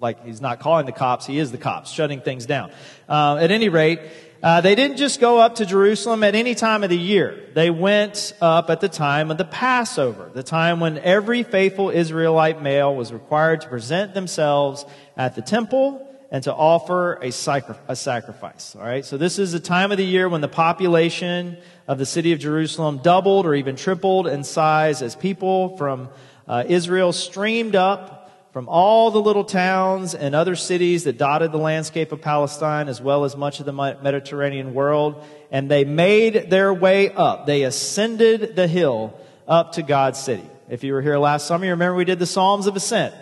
like 0.00 0.24
he's 0.24 0.40
not 0.40 0.60
calling 0.60 0.86
the 0.86 0.92
cops; 0.92 1.26
he 1.26 1.38
is 1.38 1.52
the 1.52 1.58
cops, 1.58 1.90
shutting 1.90 2.22
things 2.22 2.46
down. 2.46 2.72
Uh, 3.08 3.36
at 3.36 3.50
any 3.50 3.68
rate. 3.68 4.00
Uh, 4.42 4.62
they 4.62 4.74
didn't 4.74 4.96
just 4.96 5.20
go 5.20 5.38
up 5.38 5.56
to 5.56 5.66
Jerusalem 5.66 6.24
at 6.24 6.34
any 6.34 6.54
time 6.54 6.82
of 6.82 6.88
the 6.88 6.96
year. 6.96 7.50
They 7.52 7.68
went 7.68 8.32
up 8.40 8.70
at 8.70 8.80
the 8.80 8.88
time 8.88 9.30
of 9.30 9.36
the 9.36 9.44
Passover, 9.44 10.30
the 10.32 10.42
time 10.42 10.80
when 10.80 10.96
every 10.98 11.42
faithful 11.42 11.90
Israelite 11.90 12.62
male 12.62 12.94
was 12.94 13.12
required 13.12 13.60
to 13.60 13.68
present 13.68 14.14
themselves 14.14 14.86
at 15.14 15.34
the 15.34 15.42
temple 15.42 16.06
and 16.30 16.42
to 16.44 16.54
offer 16.54 17.14
a, 17.16 17.32
sacri- 17.32 17.74
a 17.86 17.94
sacrifice. 17.94 18.74
All 18.74 18.82
right. 18.82 19.04
So 19.04 19.18
this 19.18 19.38
is 19.38 19.52
the 19.52 19.60
time 19.60 19.92
of 19.92 19.98
the 19.98 20.06
year 20.06 20.26
when 20.26 20.40
the 20.40 20.48
population 20.48 21.58
of 21.86 21.98
the 21.98 22.06
city 22.06 22.32
of 22.32 22.38
Jerusalem 22.38 23.00
doubled 23.02 23.44
or 23.44 23.54
even 23.54 23.76
tripled 23.76 24.26
in 24.26 24.42
size 24.44 25.02
as 25.02 25.16
people 25.16 25.76
from 25.76 26.08
uh, 26.48 26.64
Israel 26.66 27.12
streamed 27.12 27.76
up 27.76 28.19
from 28.52 28.68
all 28.68 29.10
the 29.10 29.20
little 29.20 29.44
towns 29.44 30.14
and 30.14 30.34
other 30.34 30.56
cities 30.56 31.04
that 31.04 31.16
dotted 31.16 31.52
the 31.52 31.58
landscape 31.58 32.10
of 32.10 32.20
Palestine, 32.20 32.88
as 32.88 33.00
well 33.00 33.24
as 33.24 33.36
much 33.36 33.60
of 33.60 33.66
the 33.66 33.72
Mediterranean 33.72 34.74
world, 34.74 35.24
and 35.52 35.70
they 35.70 35.84
made 35.84 36.50
their 36.50 36.74
way 36.74 37.10
up. 37.10 37.46
They 37.46 37.62
ascended 37.62 38.56
the 38.56 38.66
hill 38.66 39.18
up 39.46 39.72
to 39.72 39.82
God's 39.82 40.18
city. 40.18 40.44
If 40.68 40.82
you 40.82 40.92
were 40.92 41.02
here 41.02 41.18
last 41.18 41.46
summer, 41.46 41.64
you 41.64 41.70
remember 41.72 41.94
we 41.94 42.04
did 42.04 42.18
the 42.18 42.26
Psalms 42.26 42.66
of 42.66 42.74
Ascent. 42.76 43.14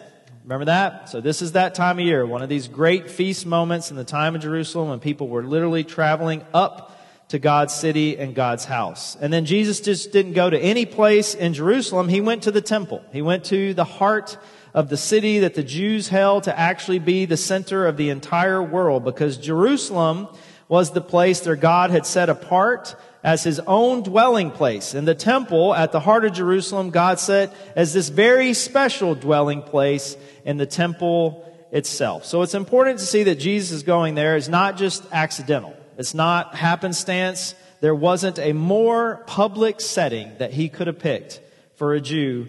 Remember 0.45 0.67
that? 0.67 1.11
So 1.11 1.21
this 1.21 1.43
is 1.43 1.53
that 1.53 1.75
time 1.75 1.99
of 1.99 2.07
year, 2.07 2.25
one 2.25 2.41
of 2.41 2.49
these 2.49 2.69
great 2.69 3.11
feast 3.11 3.45
moments 3.45 3.91
in 3.91 3.99
the 3.99 4.05
time 4.05 4.35
of 4.35 4.41
Jerusalem 4.41 4.89
when 4.89 4.99
people 4.99 5.29
were 5.29 5.43
literally 5.43 5.85
traveling 5.85 6.43
up 6.55 6.95
to 7.29 7.39
God's 7.39 7.75
city 7.75 8.17
and 8.17 8.35
God's 8.35 8.65
house. 8.65 9.15
And 9.21 9.31
then 9.31 9.45
Jesus 9.45 9.81
just 9.81 10.11
didn't 10.11 10.33
go 10.33 10.49
to 10.49 10.59
any 10.59 10.87
place 10.87 11.35
in 11.35 11.53
Jerusalem. 11.53 12.09
He 12.09 12.23
went 12.23 12.45
to 12.45 12.51
the 12.51 12.63
temple. 12.63 13.05
He 13.13 13.21
went 13.21 13.45
to 13.47 13.75
the 13.75 13.85
heart 13.85 14.39
of 14.79 14.89
the 14.89 14.97
city 14.97 15.41
that 15.41 15.55
the 15.55 15.63
Jews 15.65 16.07
held 16.09 16.45
to 16.45 16.57
actually 16.57 17.01
be 17.01 17.25
the 17.25 17.37
center 17.37 17.89
of 17.89 17.97
the 17.97 18.11
entire 18.11 18.63
world 18.63 19.05
because 19.05 19.37
Jerusalem 19.37 20.29
was 20.69 20.93
the 20.93 21.01
place 21.01 21.41
their 21.41 21.57
God 21.57 21.91
had 21.91 22.07
set 22.07 22.29
apart 22.29 22.95
as 23.25 23.43
his 23.43 23.59
own 23.67 24.05
dwelling 24.05 24.53
place. 24.53 24.95
And 24.95 25.09
the 25.09 25.17
temple 25.17 25.75
at 25.75 25.91
the 25.91 25.99
heart 25.99 26.25
of 26.25 26.33
Jerusalem, 26.33 26.91
God 26.91 27.19
set 27.19 27.53
as 27.75 27.93
this 27.93 28.09
very 28.09 28.55
special 28.55 29.17
dwelling 29.17 29.63
place 29.63 30.17
in 30.45 30.59
the 30.59 30.67
temple 30.67 31.45
itself. 31.73 32.25
So 32.25 32.43
it's 32.43 32.55
important 32.55 33.01
to 33.01 33.05
see 33.05 33.25
that 33.25 33.41
Jesus 33.41 33.73
is 33.73 33.83
going 33.83 34.15
there 34.15 34.37
is 34.37 34.49
not 34.49 34.77
just 34.77 35.05
accidental. 35.11 35.75
It's 35.97 36.15
not 36.15 36.55
happenstance. 36.55 37.57
There 37.81 37.97
wasn't 37.97 38.39
a 38.39 38.53
more 38.53 39.25
public 39.27 39.81
setting 39.81 40.39
that 40.39 40.53
he 40.53 40.69
could 40.69 40.87
have 40.87 41.01
picked 41.01 41.41
for 41.75 41.95
a 41.95 42.01
Jew 42.01 42.49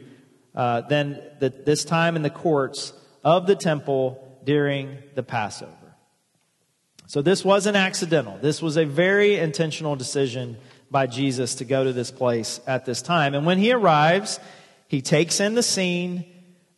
uh, 0.55 0.81
than 0.81 1.21
the, 1.39 1.49
this 1.49 1.83
time 1.85 2.15
in 2.15 2.21
the 2.21 2.29
courts 2.29 2.93
of 3.23 3.47
the 3.47 3.55
temple 3.55 4.39
during 4.43 4.97
the 5.15 5.23
Passover. 5.23 5.73
So 7.07 7.21
this 7.21 7.43
wasn't 7.43 7.75
accidental. 7.75 8.37
This 8.41 8.61
was 8.61 8.77
a 8.77 8.85
very 8.85 9.35
intentional 9.35 9.95
decision 9.95 10.57
by 10.91 11.07
Jesus 11.07 11.55
to 11.55 11.65
go 11.65 11.83
to 11.83 11.93
this 11.93 12.11
place 12.11 12.59
at 12.67 12.85
this 12.85 13.01
time. 13.01 13.33
And 13.33 13.45
when 13.45 13.57
he 13.57 13.71
arrives, 13.71 14.39
he 14.87 15.01
takes 15.01 15.39
in 15.39 15.55
the 15.55 15.63
scene, 15.63 16.25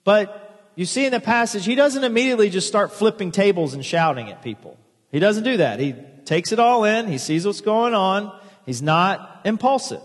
but 0.04 0.72
you 0.76 0.86
see 0.86 1.06
in 1.06 1.12
the 1.12 1.20
passage, 1.20 1.66
he 1.66 1.76
doesn't 1.76 2.04
immediately 2.04 2.50
just 2.50 2.68
start 2.68 2.94
flipping 2.94 3.32
tables 3.32 3.74
and 3.74 3.86
shouting 3.86 4.30
at 4.30 4.42
people. 4.42 4.78
He 5.12 5.20
doesn't 5.20 5.44
do 5.44 5.58
that. 5.58 5.80
He 5.80 5.96
takes 6.26 6.52
it 6.52 6.60
all 6.60 6.86
in. 6.86 7.08
He 7.08 7.18
sees 7.18 7.46
what's 7.46 7.62
going 7.62 7.94
on. 7.94 8.38
He's 8.66 8.82
not 8.82 9.42
impulsive. 9.44 10.02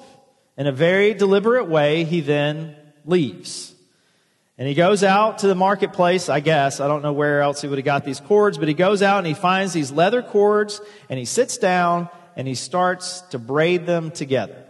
In 0.57 0.67
a 0.67 0.73
very 0.73 1.15
deliberate 1.15 1.69
way, 1.69 2.05
he 2.05 2.21
then 2.21 2.75
leaves. 3.07 3.75
And 4.59 4.67
he 4.67 4.75
goes 4.75 5.05
out 5.05 5.39
to 5.39 5.49
the 5.49 5.55
marketplace, 5.55 6.29
I 6.29 6.41
guess. 6.41 6.81
I 6.81 6.89
don't 6.89 7.03
know 7.03 7.13
where 7.13 7.43
else 7.43 7.61
he 7.61 7.69
would 7.69 7.79
have 7.79 7.85
got 7.85 8.05
these 8.05 8.21
cords, 8.21 8.57
but 8.57 8.69
he 8.69 8.75
goes 8.75 9.03
out 9.03 9.19
and 9.19 9.27
he 9.27 9.35
finds 9.35 9.73
these 9.73 9.93
leather 9.93 10.23
cords 10.23 10.81
and 11.11 11.19
he 11.19 11.27
sits 11.27 11.59
down 11.59 12.09
and 12.37 12.49
he 12.49 12.55
starts 12.55 13.21
to 13.33 13.39
braid 13.39 13.85
them 13.85 14.11
together. 14.11 14.65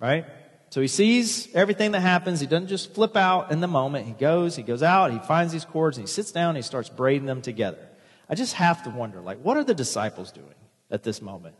Right? 0.00 0.26
So 0.70 0.80
he 0.80 0.88
sees 0.88 1.48
everything 1.54 1.92
that 1.92 2.00
happens. 2.00 2.40
He 2.40 2.46
doesn't 2.46 2.68
just 2.68 2.92
flip 2.92 3.16
out 3.16 3.52
in 3.52 3.60
the 3.60 3.68
moment. 3.68 4.06
He 4.06 4.12
goes, 4.12 4.56
he 4.56 4.62
goes 4.62 4.82
out, 4.82 5.12
he 5.12 5.18
finds 5.20 5.52
these 5.52 5.64
cords 5.64 5.96
and 5.96 6.06
he 6.06 6.12
sits 6.12 6.32
down 6.32 6.50
and 6.50 6.58
he 6.58 6.62
starts 6.62 6.88
braiding 6.88 7.26
them 7.26 7.40
together. 7.40 7.88
I 8.28 8.34
just 8.34 8.54
have 8.54 8.82
to 8.82 8.90
wonder, 8.90 9.20
like, 9.20 9.38
what 9.42 9.56
are 9.56 9.64
the 9.64 9.74
disciples 9.74 10.32
doing 10.32 10.54
at 10.90 11.02
this 11.02 11.22
moment? 11.22 11.54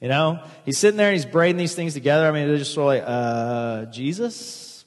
You 0.00 0.08
know, 0.08 0.42
he's 0.64 0.78
sitting 0.78 0.96
there 0.96 1.08
and 1.08 1.16
he's 1.16 1.26
braiding 1.26 1.56
these 1.56 1.74
things 1.74 1.92
together. 1.92 2.26
I 2.26 2.30
mean, 2.30 2.48
they're 2.48 2.58
just 2.58 2.72
sort 2.72 2.96
of 2.96 3.02
like, 3.02 3.08
uh, 3.08 3.90
Jesus? 3.90 4.77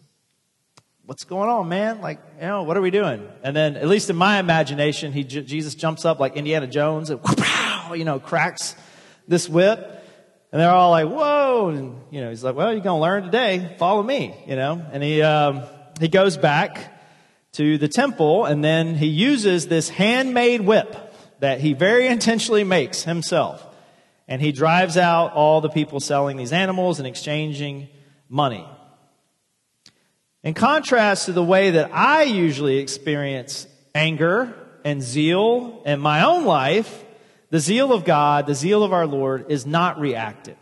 What's 1.11 1.25
going 1.25 1.49
on, 1.49 1.67
man? 1.67 1.99
Like, 1.99 2.19
you 2.39 2.47
know, 2.47 2.63
what 2.63 2.77
are 2.77 2.81
we 2.81 2.89
doing? 2.89 3.27
And 3.43 3.53
then, 3.53 3.75
at 3.75 3.89
least 3.89 4.09
in 4.09 4.15
my 4.15 4.39
imagination, 4.39 5.11
he, 5.11 5.25
Jesus 5.25 5.75
jumps 5.75 6.05
up 6.05 6.21
like 6.21 6.37
Indiana 6.37 6.67
Jones 6.67 7.09
and, 7.09 7.19
you 7.93 8.05
know, 8.05 8.17
cracks 8.21 8.77
this 9.27 9.49
whip. 9.49 9.77
And 10.53 10.61
they're 10.61 10.69
all 10.69 10.89
like, 10.89 11.09
whoa. 11.09 11.67
And, 11.67 12.01
you 12.11 12.21
know, 12.21 12.29
he's 12.29 12.45
like, 12.45 12.55
well, 12.55 12.71
you're 12.71 12.81
going 12.81 12.97
to 12.97 13.01
learn 13.01 13.23
today. 13.23 13.75
Follow 13.77 14.01
me, 14.01 14.33
you 14.47 14.55
know. 14.55 14.85
And 14.93 15.03
he, 15.03 15.21
um, 15.21 15.63
he 15.99 16.07
goes 16.07 16.37
back 16.37 16.97
to 17.55 17.77
the 17.77 17.89
temple 17.89 18.45
and 18.45 18.63
then 18.63 18.95
he 18.95 19.07
uses 19.07 19.67
this 19.67 19.89
handmade 19.89 20.61
whip 20.61 20.95
that 21.41 21.59
he 21.59 21.73
very 21.73 22.07
intentionally 22.15 22.63
makes 22.63 23.03
himself. 23.03 23.61
And 24.29 24.41
he 24.41 24.53
drives 24.53 24.95
out 24.95 25.33
all 25.33 25.59
the 25.59 25.67
people 25.67 25.99
selling 25.99 26.37
these 26.37 26.53
animals 26.53 26.99
and 26.99 27.07
exchanging 27.07 27.89
money. 28.29 28.65
In 30.43 30.53
contrast 30.55 31.25
to 31.25 31.33
the 31.33 31.43
way 31.43 31.71
that 31.71 31.91
I 31.93 32.23
usually 32.23 32.77
experience 32.77 33.67
anger 33.93 34.53
and 34.83 35.01
zeal 35.01 35.83
in 35.85 35.99
my 35.99 36.23
own 36.23 36.45
life, 36.45 37.05
the 37.51 37.59
zeal 37.59 37.93
of 37.93 38.05
God, 38.05 38.47
the 38.47 38.55
zeal 38.55 38.83
of 38.83 38.93
our 38.93 39.05
Lord 39.05 39.51
is 39.51 39.65
not 39.65 39.99
reactive. 39.99 40.57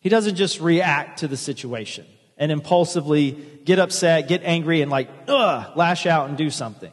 He 0.00 0.08
doesn't 0.08 0.34
just 0.34 0.60
react 0.60 1.20
to 1.20 1.28
the 1.28 1.36
situation 1.36 2.06
and 2.36 2.50
impulsively 2.50 3.32
get 3.64 3.78
upset, 3.78 4.28
get 4.28 4.42
angry, 4.44 4.82
and 4.82 4.90
like, 4.90 5.08
ugh, 5.28 5.76
lash 5.76 6.06
out 6.06 6.28
and 6.28 6.38
do 6.38 6.50
something. 6.50 6.92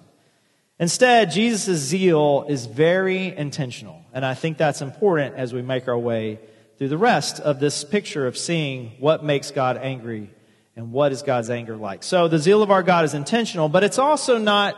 Instead, 0.80 1.32
Jesus' 1.32 1.80
zeal 1.80 2.46
is 2.50 2.66
very 2.66 3.36
intentional. 3.36 4.02
And 4.14 4.26
I 4.26 4.34
think 4.34 4.58
that's 4.58 4.82
important 4.82 5.36
as 5.36 5.54
we 5.54 5.62
make 5.62 5.88
our 5.88 5.98
way 5.98 6.40
through 6.78 6.90
the 6.90 6.98
rest 6.98 7.40
of 7.40 7.60
this 7.60 7.84
picture 7.84 8.28
of 8.28 8.38
seeing 8.38 8.92
what 9.00 9.24
makes 9.24 9.52
God 9.52 9.78
angry 9.78 10.30
and 10.76 10.92
what 10.92 11.12
is 11.12 11.22
God's 11.22 11.50
anger 11.50 11.76
like. 11.76 12.04
So 12.04 12.28
the 12.28 12.40
zeal 12.40 12.62
of 12.62 12.72
our 12.72 12.84
God 12.84 13.06
is 13.06 13.14
intentional, 13.14 13.70
but 13.70 13.84
it's 13.84 14.00
also 14.00 14.38
not 14.38 14.76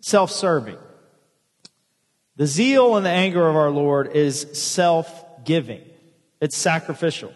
self 0.00 0.30
serving. 0.30 0.78
The 2.36 2.46
zeal 2.46 2.96
and 2.96 3.06
the 3.06 3.10
anger 3.10 3.46
of 3.48 3.56
our 3.56 3.70
Lord 3.70 4.14
is 4.14 4.46
self 4.52 5.24
giving, 5.44 5.82
it's 6.40 6.56
sacrificial. 6.56 7.32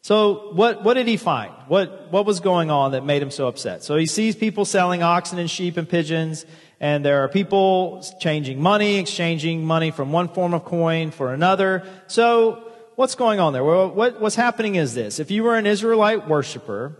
So 0.00 0.52
what, 0.54 0.84
what 0.84 0.94
did 0.94 1.06
he 1.06 1.16
find? 1.16 1.52
What, 1.66 2.10
what 2.12 2.24
was 2.24 2.40
going 2.40 2.70
on 2.70 2.92
that 2.92 3.04
made 3.04 3.20
him 3.20 3.30
so 3.30 3.46
upset? 3.46 3.82
So 3.82 3.96
he 3.96 4.06
sees 4.06 4.36
people 4.36 4.64
selling 4.64 5.02
oxen 5.02 5.38
and 5.38 5.50
sheep 5.50 5.76
and 5.76 5.86
pigeons, 5.86 6.46
and 6.80 7.04
there 7.04 7.24
are 7.24 7.28
people 7.28 8.02
changing 8.20 8.60
money, 8.62 8.98
exchanging 8.98 9.64
money 9.66 9.90
from 9.90 10.12
one 10.12 10.28
form 10.28 10.54
of 10.54 10.64
coin 10.64 11.10
for 11.10 11.34
another. 11.34 11.84
So 12.06 12.67
what's 12.98 13.14
going 13.14 13.38
on 13.38 13.52
there? 13.52 13.62
Well, 13.62 13.90
what, 13.90 14.20
what's 14.20 14.34
happening 14.34 14.74
is 14.74 14.92
this. 14.92 15.20
If 15.20 15.30
you 15.30 15.44
were 15.44 15.56
an 15.56 15.66
Israelite 15.66 16.26
worshiper, 16.26 16.96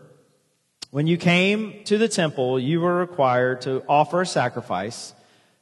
when 0.92 1.08
you 1.08 1.16
came 1.16 1.82
to 1.86 1.98
the 1.98 2.06
temple, 2.06 2.60
you 2.60 2.80
were 2.80 2.94
required 2.94 3.62
to 3.62 3.82
offer 3.88 4.20
a 4.20 4.26
sacrifice 4.26 5.12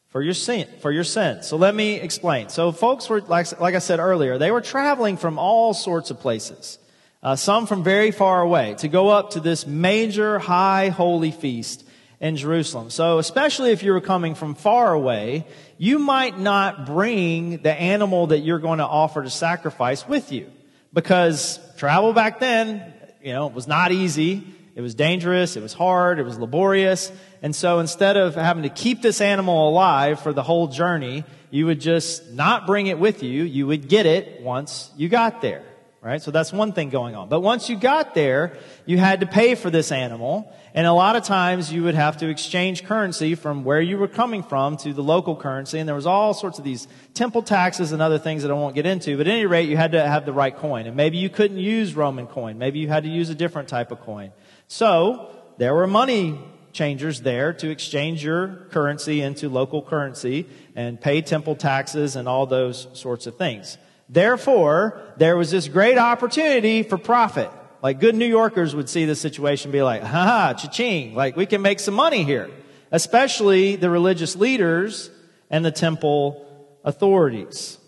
for 0.09 0.21
your 0.21 0.35
sin, 0.35 0.69
for 0.81 0.93
your 0.93 1.05
sins. 1.05 1.47
So 1.47 1.57
let 1.57 1.75
me 1.75 1.95
explain. 1.95 2.51
So 2.51 2.71
folks 2.71 3.09
were, 3.09 3.23
like, 3.23 3.59
like 3.59 3.75
I 3.75 3.79
said 3.79 3.99
earlier, 3.99 4.37
they 4.37 4.51
were 4.51 4.61
traveling 4.61 5.17
from 5.17 5.39
all 5.39 5.73
sorts 5.73 6.11
of 6.11 6.21
places. 6.21 6.79
Uh, 7.23 7.35
some 7.35 7.67
from 7.67 7.83
very 7.83 8.11
far 8.11 8.43
away 8.43 8.75
to 8.81 8.89
go 8.89 9.09
up 9.09 9.31
to 9.31 9.41
this 9.41 9.67
major 9.67 10.39
high 10.39 10.91
holy 10.91 11.31
feast 11.31 11.86
in 12.21 12.37
Jerusalem. 12.37 12.91
So 12.91 13.19
especially 13.19 13.73
if 13.73 13.83
you 13.83 13.93
were 13.93 14.01
coming 14.01 14.35
from 14.35 14.55
far 14.55 14.93
away, 14.93 15.47
you 15.79 15.99
might 15.99 16.39
not 16.39 16.87
bring 16.87 17.59
the 17.59 17.73
animal 17.73 18.29
that 18.29 18.41
you're 18.41 18.59
going 18.59 18.79
to 18.79 18.87
offer 18.87 19.23
to 19.23 19.31
sacrifice 19.31 20.09
with 20.09 20.33
you 20.33 20.51
because 20.93 21.61
travel 21.77 22.13
back 22.13 22.41
then, 22.41 22.93
you 23.23 23.33
know, 23.33 23.49
was 23.49 23.67
not 23.67 23.93
easy. 23.93 24.45
It 24.75 24.81
was 24.81 24.95
dangerous. 24.95 25.57
It 25.57 25.63
was 25.63 25.73
hard. 25.73 26.19
It 26.19 26.25
was 26.25 26.39
laborious. 26.39 27.13
And 27.43 27.55
so 27.55 27.79
instead 27.81 28.17
of 28.17 28.35
having 28.35 28.63
to 28.63 28.69
keep 28.69 29.03
this 29.03 29.21
animal 29.21 29.69
alive 29.69 30.21
for 30.21 30.33
the 30.33 30.43
whole 30.43 30.69
journey, 30.69 31.25
you 31.51 31.67
would 31.67 31.81
just 31.81 32.33
not 32.33 32.67
bring 32.67 32.87
it 32.87 32.99
with 32.99 33.23
you. 33.23 33.43
You 33.43 33.67
would 33.67 33.89
get 33.89 34.07
it 34.07 34.43
once 34.43 34.91
you 34.97 35.09
got 35.09 35.41
there. 35.41 35.63
Right? 36.07 36.23
So 36.23 36.31
that's 36.31 36.53
one 36.53 36.73
thing 36.73 36.91
going 36.91 37.17
on. 37.17 37.29
But 37.29 37.41
once 37.41 37.69
you 37.69 37.75
got 37.75 38.15
there, 38.15 38.57
you 38.85 38.97
had 38.97 39.19
to 39.23 39.27
pay 39.27 39.57
for 39.57 39.71
this 39.71 39.91
animal. 39.91 40.55
And 40.73 40.87
a 40.87 40.93
lot 40.93 41.17
of 41.17 41.25
times 41.25 41.73
you 41.73 41.83
would 41.83 41.97
have 41.97 42.19
to 42.19 42.29
exchange 42.29 42.85
currency 42.85 43.35
from 43.35 43.65
where 43.65 43.81
you 43.81 43.99
were 43.99 44.07
coming 44.07 44.45
from 44.45 44.77
to 44.77 44.93
the 44.93 45.03
local 45.03 45.35
currency. 45.35 45.81
And 45.81 45.89
there 45.89 45.97
was 45.97 46.07
all 46.07 46.33
sorts 46.33 46.61
of 46.61 46.65
these 46.65 46.87
temple 47.15 47.43
taxes 47.43 47.91
and 47.91 48.01
other 48.01 48.21
things 48.21 48.43
that 48.43 48.53
I 48.53 48.55
won't 48.55 48.77
get 48.77 48.87
into. 48.87 49.17
But 49.17 49.27
at 49.27 49.33
any 49.33 49.47
rate, 49.47 49.69
you 49.69 49.77
had 49.77 49.91
to 49.93 50.07
have 50.07 50.25
the 50.25 50.33
right 50.33 50.57
coin. 50.57 50.87
And 50.87 50.97
maybe 50.97 51.19
you 51.19 51.29
couldn't 51.29 51.59
use 51.59 51.97
Roman 51.97 52.29
coin. 52.29 52.57
Maybe 52.57 52.79
you 52.79 52.87
had 52.87 53.03
to 53.03 53.11
use 53.11 53.29
a 53.29 53.35
different 53.35 53.69
type 53.69 53.91
of 53.91 54.01
coin. 54.03 54.31
So 54.69 55.35
there 55.59 55.75
were 55.75 55.89
money 55.89 56.39
changers 56.73 57.23
there 57.23 57.53
to 57.55 57.69
exchange 57.69 58.23
your 58.23 58.69
currency 58.71 59.23
into 59.23 59.49
local 59.49 59.83
currency 59.83 60.47
and 60.77 61.01
pay 61.01 61.21
temple 61.21 61.57
taxes 61.57 62.15
and 62.15 62.29
all 62.29 62.47
those 62.47 62.87
sorts 62.93 63.27
of 63.27 63.37
things. 63.37 63.77
Therefore, 64.09 65.01
there 65.17 65.37
was 65.37 65.51
this 65.51 65.69
great 65.69 65.99
opportunity 65.99 66.83
for 66.83 66.97
profit. 66.97 67.51
Like 67.83 68.01
good 68.01 68.15
New 68.15 68.27
Yorkers 68.27 68.75
would 68.75 68.89
see 68.89 69.05
this 69.05 69.21
situation 69.21 69.71
be 69.71 69.83
like, 69.83 70.03
ha 70.03 70.25
ha, 70.25 70.55
cha-ching, 70.55 71.15
like 71.15 71.37
we 71.37 71.47
can 71.47 71.63
make 71.63 71.81
some 71.81 71.95
money 71.95 72.25
here. 72.25 72.51
Especially 72.93 73.77
the 73.77 73.91
religious 73.91 74.37
leaders 74.37 75.11
and 75.51 75.65
the 75.65 75.73
temple 75.73 76.47
authorities. 76.85 77.79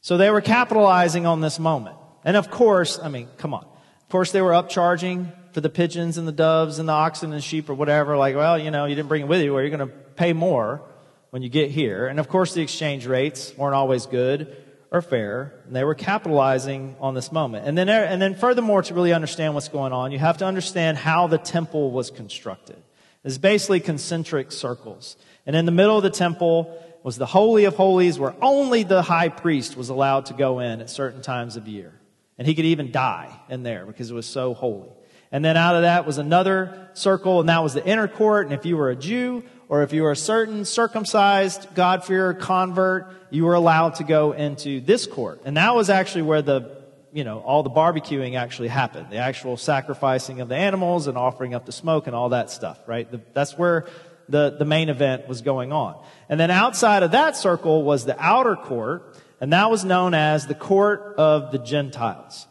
So 0.00 0.16
they 0.16 0.30
were 0.30 0.40
capitalizing 0.40 1.24
on 1.24 1.40
this 1.40 1.58
moment. 1.58 1.96
And 2.24 2.36
of 2.36 2.50
course, 2.50 2.98
I 2.98 3.08
mean, 3.08 3.28
come 3.38 3.54
on. 3.54 3.64
Of 3.64 4.08
course, 4.08 4.32
they 4.32 4.42
were 4.42 4.50
upcharging 4.50 5.32
for 5.52 5.60
the 5.60 5.70
pigeons 5.70 6.18
and 6.18 6.26
the 6.26 6.32
doves 6.32 6.78
and 6.78 6.88
the 6.88 6.92
oxen 6.92 7.32
and 7.32 7.42
sheep 7.42 7.70
or 7.70 7.74
whatever. 7.74 8.16
Like, 8.16 8.34
well, 8.34 8.58
you 8.58 8.70
know, 8.70 8.86
you 8.86 8.94
didn't 8.96 9.08
bring 9.08 9.22
it 9.22 9.28
with 9.28 9.40
you, 9.40 9.54
or 9.54 9.62
you're 9.62 9.76
going 9.76 9.88
to 9.88 9.94
pay 9.94 10.32
more 10.32 10.82
when 11.30 11.42
you 11.42 11.48
get 11.48 11.70
here. 11.70 12.06
And 12.06 12.18
of 12.18 12.28
course, 12.28 12.54
the 12.54 12.62
exchange 12.62 13.06
rates 13.06 13.56
weren't 13.56 13.74
always 13.74 14.06
good 14.06 14.63
or 14.94 15.02
fair, 15.02 15.52
and 15.66 15.74
they 15.74 15.82
were 15.82 15.96
capitalizing 15.96 16.94
on 17.00 17.14
this 17.14 17.32
moment. 17.32 17.66
And 17.66 17.76
then, 17.76 17.88
and 17.88 18.22
then 18.22 18.36
furthermore, 18.36 18.80
to 18.80 18.94
really 18.94 19.12
understand 19.12 19.52
what's 19.52 19.68
going 19.68 19.92
on, 19.92 20.12
you 20.12 20.20
have 20.20 20.38
to 20.38 20.46
understand 20.46 20.96
how 20.96 21.26
the 21.26 21.36
temple 21.36 21.90
was 21.90 22.12
constructed. 22.12 22.80
It's 23.24 23.36
basically 23.36 23.80
concentric 23.80 24.52
circles. 24.52 25.16
And 25.46 25.56
in 25.56 25.66
the 25.66 25.72
middle 25.72 25.96
of 25.96 26.04
the 26.04 26.10
temple 26.10 26.80
was 27.02 27.18
the 27.18 27.26
Holy 27.26 27.64
of 27.64 27.74
Holies 27.74 28.20
where 28.20 28.36
only 28.40 28.84
the 28.84 29.02
high 29.02 29.30
priest 29.30 29.76
was 29.76 29.88
allowed 29.88 30.26
to 30.26 30.34
go 30.34 30.60
in 30.60 30.80
at 30.80 30.88
certain 30.88 31.22
times 31.22 31.56
of 31.56 31.66
year. 31.66 31.92
And 32.38 32.46
he 32.46 32.54
could 32.54 32.64
even 32.64 32.92
die 32.92 33.36
in 33.48 33.64
there 33.64 33.86
because 33.86 34.12
it 34.12 34.14
was 34.14 34.26
so 34.26 34.54
holy. 34.54 34.90
And 35.32 35.44
then 35.44 35.56
out 35.56 35.74
of 35.74 35.82
that 35.82 36.06
was 36.06 36.18
another 36.18 36.90
circle, 36.94 37.40
and 37.40 37.48
that 37.48 37.64
was 37.64 37.74
the 37.74 37.84
inner 37.84 38.06
court. 38.06 38.46
And 38.46 38.54
if 38.54 38.64
you 38.64 38.76
were 38.76 38.90
a 38.90 38.96
Jew, 38.96 39.42
or 39.68 39.82
if 39.82 39.92
you 39.92 40.02
were 40.02 40.10
a 40.10 40.16
certain 40.16 40.64
circumcised 40.64 41.68
God-fearer 41.74 42.34
convert, 42.34 43.12
you 43.30 43.44
were 43.44 43.54
allowed 43.54 43.96
to 43.96 44.04
go 44.04 44.32
into 44.32 44.80
this 44.80 45.06
court. 45.06 45.42
And 45.44 45.56
that 45.56 45.74
was 45.74 45.90
actually 45.90 46.22
where 46.22 46.42
the, 46.42 46.82
you 47.12 47.24
know, 47.24 47.40
all 47.40 47.62
the 47.62 47.70
barbecuing 47.70 48.36
actually 48.36 48.68
happened. 48.68 49.08
The 49.10 49.16
actual 49.16 49.56
sacrificing 49.56 50.40
of 50.40 50.48
the 50.48 50.56
animals 50.56 51.06
and 51.06 51.16
offering 51.16 51.54
up 51.54 51.66
the 51.66 51.72
smoke 51.72 52.06
and 52.06 52.14
all 52.14 52.30
that 52.30 52.50
stuff, 52.50 52.78
right? 52.86 53.10
The, 53.10 53.20
that's 53.32 53.56
where 53.56 53.86
the, 54.28 54.56
the 54.58 54.64
main 54.64 54.88
event 54.88 55.28
was 55.28 55.42
going 55.42 55.72
on. 55.72 56.02
And 56.28 56.38
then 56.38 56.50
outside 56.50 57.02
of 57.02 57.12
that 57.12 57.36
circle 57.36 57.82
was 57.82 58.04
the 58.04 58.16
outer 58.18 58.56
court, 58.56 59.16
and 59.40 59.52
that 59.52 59.70
was 59.70 59.84
known 59.84 60.14
as 60.14 60.46
the 60.46 60.54
court 60.54 61.14
of 61.18 61.52
the 61.52 61.58
Gentiles. 61.58 62.46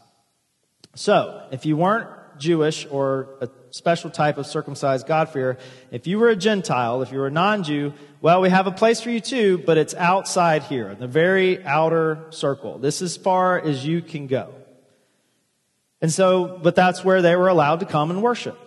So, 0.96 1.48
if 1.52 1.66
you 1.66 1.76
weren't 1.76 2.10
Jewish 2.38 2.86
or 2.90 3.30
a 3.42 3.48
special 3.74 4.12
type 4.12 4.38
of 4.38 4.46
circumcised 4.46 5.08
God-fearer. 5.08 5.58
If 5.90 6.06
you 6.06 6.20
were 6.20 6.30
a 6.30 6.36
Gentile, 6.36 7.02
if 7.02 7.12
you 7.12 7.18
were 7.18 7.26
a 7.26 7.32
non-Jew, 7.32 7.94
well, 8.22 8.40
we 8.40 8.52
have 8.52 8.68
a 8.68 8.72
place 8.72 9.02
for 9.02 9.10
you 9.10 9.20
too, 9.20 9.58
but 9.58 9.80
it's 9.80 9.96
outside 9.96 10.62
here, 10.62 10.94
the 10.94 11.08
very 11.08 11.66
outer 11.66 12.28
circle. 12.30 12.78
This 12.78 13.02
is 13.02 13.18
as 13.18 13.24
far 13.24 13.60
as 13.60 13.84
you 13.84 14.04
can 14.04 14.28
go. 14.28 14.54
And 16.02 16.14
so, 16.14 16.60
but 16.62 16.76
that's 16.76 17.04
where 17.04 17.24
they 17.24 17.36
were 17.36 17.48
allowed 17.48 17.80
to 17.80 17.88
come 17.88 18.12
and 18.12 18.22
worship 18.22 18.60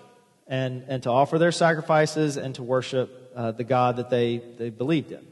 and, 0.48 0.82
and 0.88 1.04
to 1.04 1.10
offer 1.10 1.38
their 1.38 1.52
sacrifices 1.52 2.36
and 2.36 2.56
to 2.56 2.64
worship 2.64 3.30
uh, 3.36 3.52
the 3.52 3.62
God 3.62 3.96
that 3.96 4.10
they, 4.10 4.42
they 4.58 4.70
believed 4.70 5.12
in. 5.12 5.24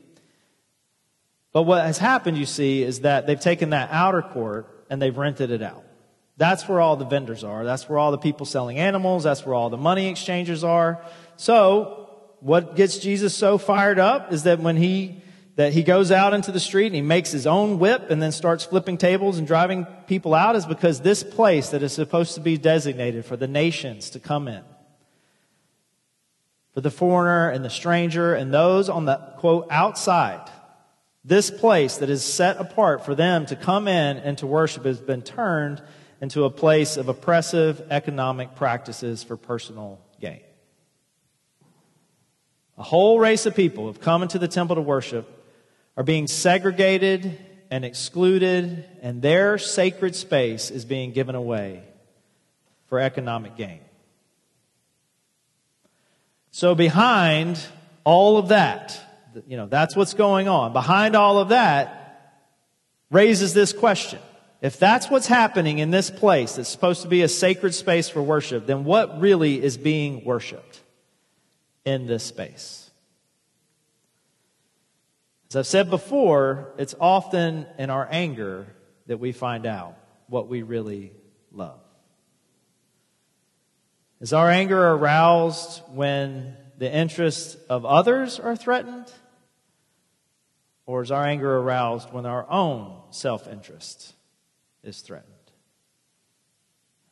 But 1.52 1.62
what 1.62 1.84
has 1.84 1.98
happened, 1.98 2.38
you 2.38 2.46
see, 2.46 2.84
is 2.84 3.00
that 3.00 3.26
they've 3.26 3.40
taken 3.40 3.70
that 3.70 3.88
outer 3.90 4.22
court 4.22 4.86
and 4.88 5.02
they've 5.02 5.16
rented 5.16 5.50
it 5.50 5.62
out. 5.62 5.83
That's 6.36 6.68
where 6.68 6.80
all 6.80 6.96
the 6.96 7.04
vendors 7.04 7.44
are. 7.44 7.64
That's 7.64 7.88
where 7.88 7.98
all 7.98 8.10
the 8.10 8.18
people 8.18 8.44
selling 8.46 8.78
animals. 8.78 9.22
That's 9.24 9.46
where 9.46 9.54
all 9.54 9.70
the 9.70 9.76
money 9.76 10.08
exchangers 10.08 10.64
are. 10.64 11.00
So, 11.36 12.08
what 12.40 12.76
gets 12.76 12.98
Jesus 12.98 13.34
so 13.34 13.56
fired 13.56 13.98
up 13.98 14.32
is 14.32 14.42
that 14.42 14.60
when 14.60 14.76
he, 14.76 15.22
that 15.56 15.72
he 15.72 15.82
goes 15.82 16.10
out 16.10 16.34
into 16.34 16.52
the 16.52 16.60
street 16.60 16.86
and 16.86 16.94
he 16.94 17.00
makes 17.00 17.30
his 17.30 17.46
own 17.46 17.78
whip 17.78 18.10
and 18.10 18.20
then 18.20 18.32
starts 18.32 18.64
flipping 18.64 18.98
tables 18.98 19.38
and 19.38 19.46
driving 19.46 19.86
people 20.06 20.34
out 20.34 20.54
is 20.54 20.66
because 20.66 21.00
this 21.00 21.22
place 21.22 21.70
that 21.70 21.82
is 21.82 21.92
supposed 21.92 22.34
to 22.34 22.40
be 22.40 22.58
designated 22.58 23.24
for 23.24 23.36
the 23.36 23.48
nations 23.48 24.10
to 24.10 24.20
come 24.20 24.46
in, 24.46 24.62
for 26.74 26.82
the 26.82 26.90
foreigner 26.90 27.48
and 27.48 27.64
the 27.64 27.70
stranger 27.70 28.34
and 28.34 28.52
those 28.52 28.90
on 28.90 29.06
the 29.06 29.16
quote 29.38 29.66
outside, 29.70 30.50
this 31.24 31.50
place 31.50 31.96
that 31.98 32.10
is 32.10 32.22
set 32.22 32.58
apart 32.58 33.06
for 33.06 33.14
them 33.14 33.46
to 33.46 33.56
come 33.56 33.88
in 33.88 34.18
and 34.18 34.36
to 34.36 34.46
worship 34.46 34.84
has 34.84 35.00
been 35.00 35.22
turned 35.22 35.80
into 36.20 36.44
a 36.44 36.50
place 36.50 36.96
of 36.96 37.08
oppressive 37.08 37.82
economic 37.90 38.54
practices 38.54 39.22
for 39.22 39.36
personal 39.36 40.00
gain. 40.20 40.40
A 42.76 42.82
whole 42.82 43.18
race 43.18 43.46
of 43.46 43.54
people 43.54 43.86
have 43.86 44.00
come 44.00 44.22
into 44.22 44.38
the 44.38 44.48
temple 44.48 44.76
to 44.76 44.82
worship 44.82 45.30
are 45.96 46.02
being 46.02 46.26
segregated 46.26 47.38
and 47.70 47.84
excluded, 47.84 48.84
and 49.00 49.22
their 49.22 49.58
sacred 49.58 50.14
space 50.14 50.70
is 50.70 50.84
being 50.84 51.12
given 51.12 51.34
away 51.34 51.82
for 52.86 53.00
economic 53.00 53.56
gain. 53.56 53.80
So, 56.50 56.74
behind 56.74 57.60
all 58.04 58.38
of 58.38 58.48
that, 58.48 59.00
you 59.48 59.56
know, 59.56 59.66
that's 59.66 59.96
what's 59.96 60.14
going 60.14 60.46
on. 60.46 60.72
Behind 60.72 61.16
all 61.16 61.38
of 61.38 61.48
that 61.48 62.44
raises 63.10 63.54
this 63.54 63.72
question 63.72 64.20
if 64.64 64.78
that's 64.78 65.10
what's 65.10 65.26
happening 65.26 65.78
in 65.78 65.90
this 65.90 66.08
place 66.08 66.54
that's 66.54 66.70
supposed 66.70 67.02
to 67.02 67.08
be 67.08 67.20
a 67.20 67.28
sacred 67.28 67.74
space 67.74 68.08
for 68.08 68.22
worship, 68.22 68.64
then 68.64 68.84
what 68.84 69.20
really 69.20 69.62
is 69.62 69.76
being 69.76 70.24
worshiped 70.24 70.80
in 71.84 72.06
this 72.06 72.24
space? 72.24 72.90
As 75.50 75.56
I've 75.56 75.66
said 75.66 75.90
before, 75.90 76.72
it's 76.78 76.94
often 76.98 77.66
in 77.76 77.90
our 77.90 78.08
anger 78.10 78.66
that 79.06 79.18
we 79.18 79.32
find 79.32 79.66
out 79.66 79.98
what 80.28 80.48
we 80.48 80.62
really 80.62 81.12
love. 81.52 81.80
Is 84.22 84.32
our 84.32 84.48
anger 84.48 84.82
aroused 84.82 85.82
when 85.92 86.56
the 86.78 86.90
interests 86.90 87.54
of 87.68 87.84
others 87.84 88.40
are 88.40 88.56
threatened? 88.56 89.12
Or 90.86 91.02
is 91.02 91.10
our 91.10 91.26
anger 91.26 91.54
aroused 91.54 92.14
when 92.14 92.24
our 92.24 92.50
own 92.50 93.02
self 93.10 93.46
interest 93.46 94.14
is 94.84 95.00
threatened? 95.00 95.32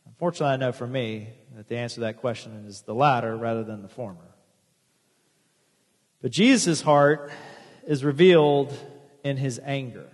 Unfortunately, 0.06 0.52
I 0.52 0.56
know 0.56 0.72
for 0.72 0.87
me 0.87 1.30
that 1.56 1.68
the 1.68 1.76
answer 1.76 1.96
to 1.96 2.00
that 2.02 2.18
question 2.18 2.64
is 2.66 2.82
the 2.82 2.94
latter 2.94 3.37
rather 3.37 3.64
than 3.64 3.82
the 3.82 3.88
former. 3.88 4.37
But 6.20 6.30
Jesus' 6.30 6.80
heart 6.80 7.32
is 7.87 8.04
revealed 8.04 8.72
in 9.24 9.37
his 9.37 9.61
anger. 9.64 10.08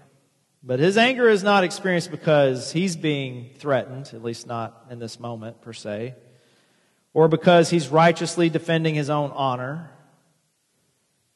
But 0.62 0.80
his 0.80 0.96
anger 0.96 1.28
is 1.28 1.42
not 1.42 1.64
experienced 1.64 2.10
because 2.10 2.72
he's 2.72 2.96
being 2.96 3.50
threatened, 3.58 4.10
at 4.12 4.22
least 4.22 4.46
not 4.46 4.86
in 4.90 4.98
this 4.98 5.20
moment 5.20 5.60
per 5.60 5.72
se, 5.72 6.14
or 7.12 7.28
because 7.28 7.70
he's 7.70 7.88
righteously 7.88 8.48
defending 8.48 8.94
his 8.94 9.10
own 9.10 9.30
honor. 9.30 9.90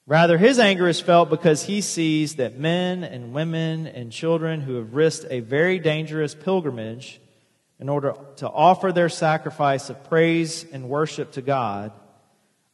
Rather, 0.07 0.37
his 0.37 0.59
anger 0.59 0.89
is 0.89 1.01
felt 1.01 1.31
because 1.31 1.65
he 1.65 1.81
sees 1.81 2.37
that 2.37 2.59
men 2.59 3.05
and 3.05 3.33
women 3.33 3.87
and 3.87 4.11
children 4.11 4.61
who 4.61 4.75
have 4.75 4.95
risked 4.95 5.27
a 5.31 5.41
very 5.41 5.79
dangerous 5.79 6.35
pilgrimage 6.35 7.21
in 7.79 7.89
order 7.89 8.15
to 8.37 8.49
offer 8.49 8.91
their 8.91 9.09
sacrifice 9.09 9.91
of 9.91 10.05
praise 10.05 10.65
and 10.73 10.89
worship 10.89 11.33
to 11.33 11.43
God 11.43 11.93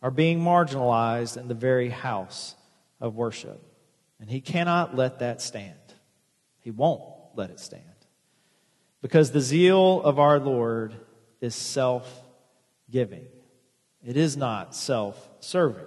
are 0.00 0.10
being 0.10 0.40
marginalized 0.40 1.36
in 1.36 1.48
the 1.48 1.54
very 1.54 1.90
house 1.90 2.54
of 3.00 3.14
worship. 3.14 3.62
And 4.20 4.30
he 4.30 4.40
cannot 4.40 4.96
let 4.96 5.18
that 5.18 5.42
stand. 5.42 5.74
He 6.60 6.70
won't 6.70 7.02
let 7.34 7.50
it 7.50 7.60
stand. 7.60 7.84
Because 9.00 9.30
the 9.30 9.40
zeal 9.40 10.02
of 10.02 10.18
our 10.18 10.38
Lord 10.38 10.94
is 11.40 11.54
self 11.54 12.22
giving, 12.90 13.26
it 14.04 14.16
is 14.16 14.36
not 14.36 14.74
self 14.74 15.28
serving. 15.40 15.84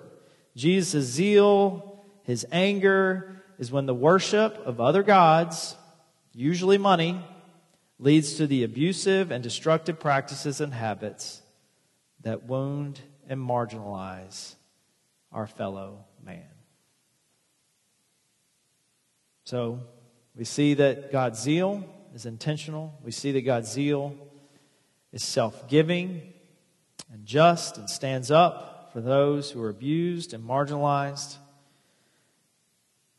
Jesus' 0.55 1.05
zeal, 1.05 2.03
his 2.23 2.45
anger, 2.51 3.43
is 3.57 3.71
when 3.71 3.85
the 3.85 3.93
worship 3.93 4.57
of 4.65 4.81
other 4.81 5.03
gods, 5.03 5.75
usually 6.33 6.77
money, 6.77 7.23
leads 7.99 8.35
to 8.35 8.47
the 8.47 8.63
abusive 8.63 9.31
and 9.31 9.43
destructive 9.43 9.99
practices 9.99 10.59
and 10.59 10.73
habits 10.73 11.41
that 12.21 12.43
wound 12.43 12.99
and 13.29 13.39
marginalize 13.39 14.55
our 15.31 15.47
fellow 15.47 16.05
man. 16.23 16.43
So, 19.43 19.81
we 20.35 20.45
see 20.45 20.75
that 20.75 21.11
God's 21.11 21.39
zeal 21.39 21.83
is 22.15 22.25
intentional. 22.25 22.97
We 23.03 23.11
see 23.11 23.31
that 23.33 23.41
God's 23.41 23.71
zeal 23.71 24.15
is 25.11 25.23
self 25.23 25.67
giving 25.67 26.33
and 27.11 27.25
just 27.25 27.77
and 27.77 27.89
stands 27.89 28.31
up 28.31 28.70
for 28.93 29.01
those 29.01 29.51
who 29.51 29.61
are 29.61 29.69
abused 29.69 30.33
and 30.33 30.43
marginalized. 30.43 31.37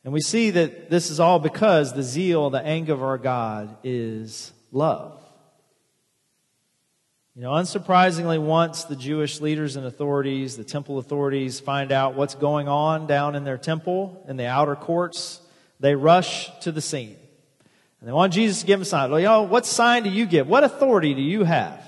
And 0.05 0.13
we 0.13 0.21
see 0.21 0.51
that 0.51 0.91
this 0.91 1.11
is 1.11 1.21
all 1.21 1.39
because 1.39 1.93
the 1.93 2.03
zeal, 2.03 2.51
the 2.51 2.65
anger 2.65 2.93
of 2.93 3.03
our 3.03 3.19
God 3.19 3.77
is 3.85 4.53
love. 4.73 5.19
You 7.35 7.43
know, 7.43 7.53
unsurprisingly, 7.53 8.39
once 8.39 8.85
the 8.85 8.97
Jewish 8.97 9.41
leaders 9.41 9.77
and 9.77 9.87
authorities, 9.87 10.57
the 10.57 10.65
temple 10.65 10.99
authorities, 10.99 11.61
find 11.61 11.91
out 11.91 12.15
what's 12.15 12.35
going 12.35 12.69
on 12.69 13.07
down 13.07 13.35
in 13.35 13.45
their 13.45 13.57
temple, 13.57 14.23
in 14.29 14.37
the 14.37 14.47
outer 14.47 14.77
courts, 14.77 15.41
they 15.81 15.95
rush 15.95 16.51
to 16.61 16.73
the 16.73 16.83
scene. 16.83 17.17
And 18.01 18.09
they 18.09 18.13
want 18.13 18.35
Jesus 18.35 18.61
to 18.61 18.67
give 18.67 18.81
them 18.81 18.83
a 18.83 18.85
sign. 18.85 19.11
You 19.13 19.23
know, 19.23 19.43
what 19.45 19.65
sign 19.65 20.03
do 20.03 20.11
you 20.11 20.27
give? 20.27 20.47
What 20.47 20.65
authority 20.65 21.15
do 21.15 21.23
you 21.23 21.45
have 21.45 21.83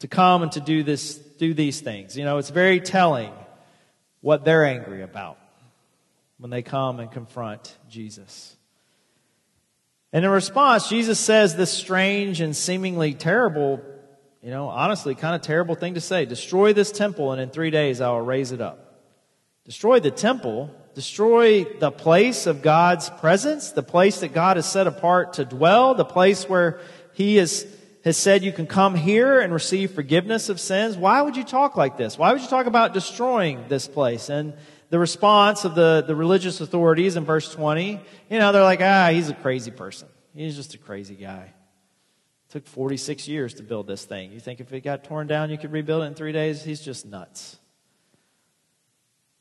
to 0.00 0.08
come 0.08 0.42
and 0.42 0.52
to 0.52 0.60
do 0.60 0.82
this 0.82 1.18
do 1.38 1.54
these 1.54 1.80
things. 1.80 2.16
You 2.16 2.24
know, 2.24 2.38
it's 2.38 2.50
very 2.50 2.80
telling 2.80 3.32
what 4.20 4.44
they're 4.44 4.64
angry 4.64 5.02
about 5.02 5.38
when 6.38 6.50
they 6.50 6.62
come 6.62 7.00
and 7.00 7.10
confront 7.10 7.76
Jesus. 7.88 8.56
And 10.12 10.24
in 10.24 10.30
response, 10.30 10.88
Jesus 10.88 11.18
says 11.18 11.56
this 11.56 11.70
strange 11.70 12.40
and 12.40 12.56
seemingly 12.56 13.14
terrible 13.14 13.82
you 14.42 14.50
know, 14.50 14.68
honestly, 14.68 15.14
kind 15.14 15.34
of 15.34 15.42
terrible 15.42 15.74
thing 15.74 15.94
to 15.94 16.00
say. 16.00 16.24
Destroy 16.24 16.72
this 16.72 16.92
temple, 16.92 17.32
and 17.32 17.40
in 17.40 17.50
three 17.50 17.70
days 17.70 18.00
I 18.00 18.10
will 18.10 18.20
raise 18.20 18.52
it 18.52 18.60
up. 18.60 19.02
Destroy 19.64 20.00
the 20.00 20.10
temple, 20.10 20.70
destroy 20.94 21.64
the 21.64 21.90
place 21.90 22.46
of 22.46 22.62
God's 22.62 23.10
presence, 23.10 23.72
the 23.72 23.82
place 23.82 24.20
that 24.20 24.32
God 24.32 24.56
has 24.56 24.70
set 24.70 24.86
apart 24.86 25.34
to 25.34 25.44
dwell, 25.44 25.94
the 25.94 26.04
place 26.04 26.48
where 26.48 26.80
He 27.14 27.36
has, 27.36 27.66
has 28.08 28.16
said 28.16 28.42
you 28.42 28.52
can 28.52 28.66
come 28.66 28.94
here 28.94 29.38
and 29.38 29.52
receive 29.52 29.90
forgiveness 29.90 30.48
of 30.48 30.58
sins. 30.58 30.96
Why 30.96 31.20
would 31.20 31.36
you 31.36 31.44
talk 31.44 31.76
like 31.76 31.98
this? 31.98 32.16
Why 32.16 32.32
would 32.32 32.40
you 32.40 32.48
talk 32.48 32.64
about 32.64 32.94
destroying 32.94 33.66
this 33.68 33.86
place? 33.86 34.30
And 34.30 34.54
the 34.88 34.98
response 34.98 35.66
of 35.66 35.74
the, 35.74 36.02
the 36.06 36.16
religious 36.16 36.62
authorities 36.62 37.16
in 37.16 37.26
verse 37.26 37.52
20, 37.52 38.00
you 38.30 38.38
know, 38.38 38.50
they're 38.50 38.62
like, 38.62 38.80
ah, 38.80 39.10
he's 39.12 39.28
a 39.28 39.34
crazy 39.34 39.70
person. 39.70 40.08
He's 40.34 40.56
just 40.56 40.72
a 40.72 40.78
crazy 40.78 41.16
guy. 41.16 41.52
It 42.48 42.52
took 42.52 42.66
46 42.66 43.28
years 43.28 43.52
to 43.54 43.62
build 43.62 43.86
this 43.86 44.06
thing. 44.06 44.32
You 44.32 44.40
think 44.40 44.60
if 44.60 44.72
it 44.72 44.80
got 44.80 45.04
torn 45.04 45.26
down, 45.26 45.50
you 45.50 45.58
could 45.58 45.72
rebuild 45.72 46.02
it 46.02 46.06
in 46.06 46.14
three 46.14 46.32
days? 46.32 46.64
He's 46.64 46.80
just 46.80 47.04
nuts. 47.04 47.58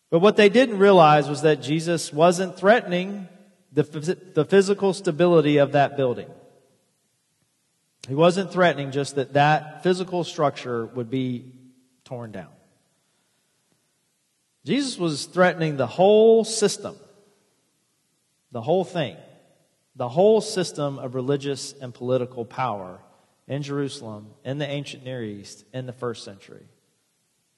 But 0.10 0.20
what 0.20 0.36
they 0.36 0.50
didn't 0.50 0.80
realize 0.80 1.30
was 1.30 1.42
that 1.44 1.62
Jesus 1.62 2.12
wasn't 2.12 2.58
threatening 2.58 3.30
the, 3.72 3.84
the 4.34 4.44
physical 4.44 4.92
stability 4.92 5.56
of 5.56 5.72
that 5.72 5.96
building. 5.96 6.28
He 8.08 8.16
wasn't 8.16 8.52
threatening 8.52 8.92
just 8.92 9.16
that 9.16 9.34
that 9.34 9.84
physical 9.84 10.24
structure 10.24 10.86
would 10.86 11.10
be 11.10 11.52
torn 12.06 12.32
down. 12.32 12.50
Jesus 14.66 14.98
was 14.98 15.26
threatening 15.26 15.78
the 15.78 15.88
whole 15.88 16.44
system, 16.44 16.96
the 18.52 18.62
whole 18.62 18.84
thing, 18.84 19.18
the 19.96 20.08
whole 20.08 20.42
system 20.42 21.00
of 21.00 21.16
religious 21.16 21.74
and 21.82 21.94
political 21.94 22.46
power 22.46 23.00
in 23.48 23.64
Jerusalem, 23.64 24.28
in 24.44 24.58
the 24.58 24.68
ancient 24.68 25.04
Near 25.04 25.24
East, 25.24 25.66
in 25.74 25.86
the 25.86 25.94
first 25.94 26.24
century. 26.24 26.66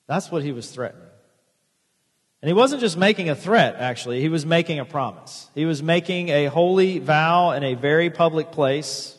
That's 0.07 0.31
what 0.31 0.43
he 0.43 0.51
was 0.51 0.69
threatening. 0.71 1.05
And 2.41 2.47
he 2.47 2.53
wasn't 2.53 2.81
just 2.81 2.97
making 2.97 3.29
a 3.29 3.35
threat, 3.35 3.75
actually, 3.75 4.21
he 4.21 4.29
was 4.29 4.45
making 4.45 4.79
a 4.79 4.85
promise. 4.85 5.49
He 5.53 5.65
was 5.65 5.83
making 5.83 6.29
a 6.29 6.45
holy 6.45 6.99
vow 6.99 7.51
in 7.51 7.63
a 7.63 7.73
very 7.75 8.09
public 8.09 8.51
place, 8.51 9.17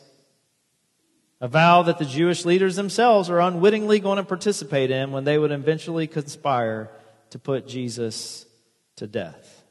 a 1.41 1.47
vow 1.47 1.81
that 1.81 1.97
the 1.97 2.05
Jewish 2.05 2.45
leaders 2.45 2.75
themselves 2.75 3.27
are 3.27 3.41
unwittingly 3.41 3.99
going 3.99 4.17
to 4.17 4.23
participate 4.23 4.91
in 4.91 5.11
when 5.11 5.23
they 5.23 5.39
would 5.39 5.51
eventually 5.51 6.05
conspire 6.05 6.91
to 7.31 7.39
put 7.39 7.67
Jesus 7.67 8.45
to 8.97 9.07
death. 9.07 9.63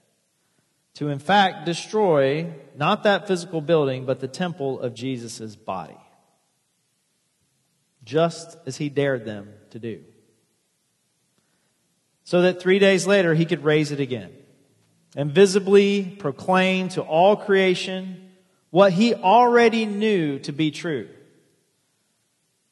To, 0.95 1.09
in 1.09 1.21
fact, 1.21 1.65
destroy 1.65 2.53
not 2.77 3.05
that 3.05 3.29
physical 3.29 3.61
building, 3.61 4.05
but 4.05 4.19
the 4.19 4.29
temple 4.29 4.81
of 4.81 4.95
Jesus' 4.95 5.55
body. 5.55 5.97
Just 8.03 8.59
as 8.67 8.77
he 8.77 8.89
dared 8.89 9.25
them 9.25 9.53
to 9.71 9.79
do. 9.79 10.03
So 12.25 12.43
that 12.43 12.61
three 12.61 12.81
days 12.81 13.07
later 13.07 13.33
he 13.35 13.45
could 13.45 13.63
raise 13.63 13.93
it 13.93 14.01
again 14.01 14.33
and 15.15 15.31
visibly 15.31 16.17
proclaim 16.19 16.89
to 16.91 17.03
all 17.03 17.37
creation 17.37 18.33
what 18.71 18.93
he 18.93 19.15
already 19.15 19.87
knew 19.87 20.41
to 20.41 20.53
be 20.53 20.73
true 20.73 21.09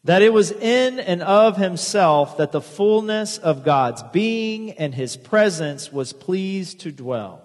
that 0.04 0.22
it 0.22 0.32
was 0.32 0.52
in 0.52 1.00
and 1.00 1.22
of 1.22 1.56
himself 1.56 2.36
that 2.36 2.52
the 2.52 2.60
fullness 2.60 3.38
of 3.38 3.64
God's 3.64 4.02
being 4.12 4.72
and 4.72 4.94
his 4.94 5.16
presence 5.16 5.92
was 5.92 6.12
pleased 6.12 6.80
to 6.80 6.92
dwell. 6.92 7.42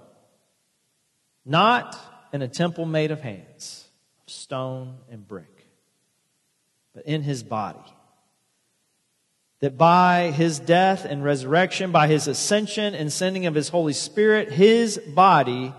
Not 1.45 1.97
in 2.31 2.41
a 2.41 2.47
temple 2.47 2.85
made 2.85 3.11
of 3.11 3.21
hands, 3.21 3.87
of 4.25 4.31
stone 4.31 4.97
and 5.09 5.27
brick, 5.27 5.67
but 6.93 7.05
in 7.05 7.21
his 7.21 7.43
body. 7.43 7.79
That 9.59 9.77
by 9.77 10.31
his 10.31 10.59
death 10.59 11.05
and 11.05 11.23
resurrection, 11.23 11.91
by 11.91 12.07
his 12.07 12.27
ascension 12.27 12.95
and 12.95 13.11
sending 13.11 13.45
of 13.45 13.55
his 13.55 13.69
Holy 13.69 13.93
Spirit, 13.93 14.51
his 14.51 14.97
body 14.97 15.73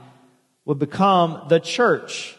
would 0.65 0.79
become 0.79 1.47
the 1.49 1.61
church 1.61 2.37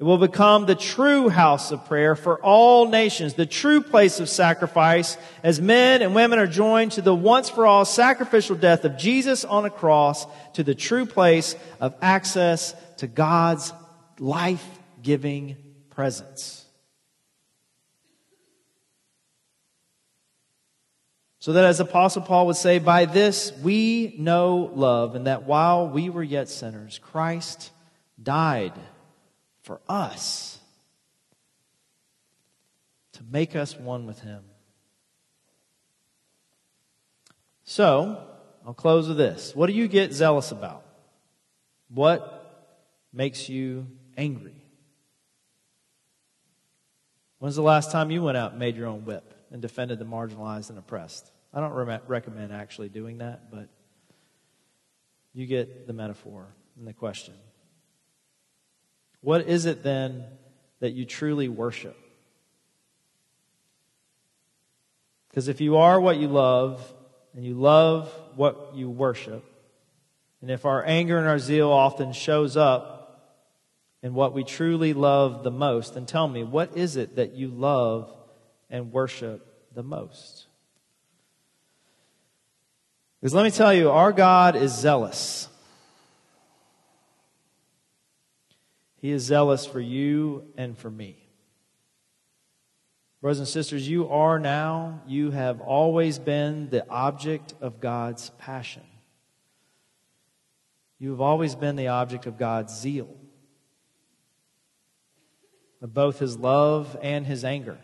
it 0.00 0.04
will 0.04 0.16
become 0.16 0.64
the 0.64 0.74
true 0.74 1.28
house 1.28 1.72
of 1.72 1.84
prayer 1.84 2.16
for 2.16 2.42
all 2.42 2.88
nations, 2.88 3.34
the 3.34 3.44
true 3.44 3.82
place 3.82 4.18
of 4.18 4.30
sacrifice 4.30 5.18
as 5.42 5.60
men 5.60 6.00
and 6.00 6.14
women 6.14 6.38
are 6.38 6.46
joined 6.46 6.92
to 6.92 7.02
the 7.02 7.14
once 7.14 7.50
for 7.50 7.66
all 7.66 7.84
sacrificial 7.84 8.56
death 8.56 8.86
of 8.86 8.96
Jesus 8.96 9.44
on 9.44 9.66
a 9.66 9.70
cross 9.70 10.26
to 10.54 10.64
the 10.64 10.74
true 10.74 11.04
place 11.04 11.54
of 11.80 11.94
access 12.00 12.74
to 12.96 13.06
God's 13.06 13.74
life 14.18 14.66
giving 15.02 15.58
presence. 15.90 16.64
So 21.40 21.52
that 21.52 21.64
as 21.64 21.78
Apostle 21.78 22.22
Paul 22.22 22.46
would 22.46 22.56
say, 22.56 22.78
by 22.78 23.04
this 23.04 23.52
we 23.62 24.14
know 24.18 24.70
love, 24.74 25.14
and 25.14 25.26
that 25.26 25.42
while 25.42 25.90
we 25.90 26.08
were 26.08 26.22
yet 26.22 26.48
sinners, 26.48 26.98
Christ 26.98 27.70
died 28.22 28.72
for 29.70 29.80
us 29.88 30.58
to 33.12 33.22
make 33.30 33.54
us 33.54 33.76
one 33.76 34.04
with 34.04 34.18
Him. 34.18 34.42
So, 37.62 38.20
I'll 38.66 38.74
close 38.74 39.06
with 39.06 39.16
this. 39.16 39.54
What 39.54 39.68
do 39.68 39.72
you 39.72 39.86
get 39.86 40.12
zealous 40.12 40.50
about? 40.50 40.84
What 41.88 42.74
makes 43.12 43.48
you 43.48 43.86
angry? 44.16 44.60
When's 47.38 47.54
the 47.54 47.62
last 47.62 47.92
time 47.92 48.10
you 48.10 48.24
went 48.24 48.36
out 48.36 48.50
and 48.50 48.58
made 48.58 48.74
your 48.74 48.88
own 48.88 49.04
whip 49.04 49.34
and 49.52 49.62
defended 49.62 50.00
the 50.00 50.04
marginalized 50.04 50.70
and 50.70 50.80
oppressed? 50.80 51.30
I 51.54 51.60
don't 51.60 51.74
re- 51.74 52.00
recommend 52.08 52.52
actually 52.52 52.88
doing 52.88 53.18
that, 53.18 53.52
but 53.52 53.68
you 55.32 55.46
get 55.46 55.86
the 55.86 55.92
metaphor 55.92 56.48
and 56.76 56.88
the 56.88 56.92
question. 56.92 57.34
What 59.20 59.46
is 59.46 59.66
it 59.66 59.82
then 59.82 60.24
that 60.80 60.92
you 60.92 61.04
truly 61.04 61.48
worship? 61.48 61.96
Because 65.28 65.48
if 65.48 65.60
you 65.60 65.76
are 65.76 66.00
what 66.00 66.16
you 66.16 66.28
love, 66.28 66.82
and 67.34 67.44
you 67.44 67.54
love 67.54 68.12
what 68.34 68.72
you 68.74 68.90
worship, 68.90 69.44
and 70.40 70.50
if 70.50 70.64
our 70.64 70.84
anger 70.84 71.18
and 71.18 71.28
our 71.28 71.38
zeal 71.38 71.70
often 71.70 72.12
shows 72.12 72.56
up 72.56 73.00
in 74.02 74.14
what 74.14 74.32
we 74.32 74.42
truly 74.42 74.94
love 74.94 75.44
the 75.44 75.50
most, 75.50 75.94
then 75.94 76.06
tell 76.06 76.26
me, 76.26 76.42
what 76.42 76.76
is 76.76 76.96
it 76.96 77.16
that 77.16 77.34
you 77.34 77.48
love 77.48 78.10
and 78.70 78.90
worship 78.90 79.46
the 79.74 79.82
most? 79.82 80.46
Because 83.20 83.34
let 83.34 83.44
me 83.44 83.50
tell 83.50 83.74
you, 83.74 83.90
our 83.90 84.12
God 84.12 84.56
is 84.56 84.74
zealous. 84.74 85.49
He 89.00 89.10
is 89.10 89.22
zealous 89.22 89.64
for 89.64 89.80
you 89.80 90.44
and 90.56 90.76
for 90.76 90.90
me. 90.90 91.16
Brothers 93.22 93.38
and 93.38 93.48
sisters, 93.48 93.88
you 93.88 94.08
are 94.08 94.38
now, 94.38 95.00
you 95.06 95.30
have 95.30 95.60
always 95.60 96.18
been 96.18 96.70
the 96.70 96.88
object 96.88 97.54
of 97.60 97.80
God's 97.80 98.30
passion. 98.38 98.82
You 100.98 101.10
have 101.10 101.20
always 101.20 101.54
been 101.54 101.76
the 101.76 101.88
object 101.88 102.26
of 102.26 102.38
God's 102.38 102.78
zeal, 102.78 103.08
of 105.80 105.94
both 105.94 106.18
his 106.18 106.38
love 106.38 106.96
and 107.02 107.26
his 107.26 107.44
anger. 107.44 107.78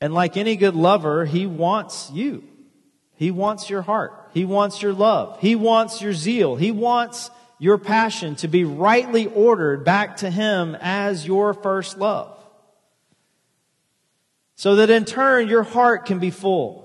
And 0.00 0.12
like 0.12 0.36
any 0.36 0.56
good 0.56 0.74
lover, 0.74 1.24
he 1.24 1.46
wants 1.46 2.10
you. 2.12 2.42
He 3.14 3.30
wants 3.30 3.70
your 3.70 3.82
heart. 3.82 4.30
He 4.34 4.44
wants 4.44 4.82
your 4.82 4.92
love. 4.92 5.38
He 5.40 5.54
wants 5.54 6.02
your 6.02 6.12
zeal. 6.12 6.56
He 6.56 6.70
wants 6.70 7.30
your 7.58 7.78
passion 7.78 8.36
to 8.36 8.48
be 8.48 8.64
rightly 8.64 9.26
ordered 9.26 9.84
back 9.84 10.16
to 10.18 10.30
Him 10.30 10.76
as 10.80 11.26
your 11.26 11.54
first 11.54 11.98
love. 11.98 12.32
So 14.56 14.76
that 14.76 14.90
in 14.90 15.04
turn 15.04 15.48
your 15.48 15.62
heart 15.62 16.06
can 16.06 16.18
be 16.18 16.30
full. 16.30 16.82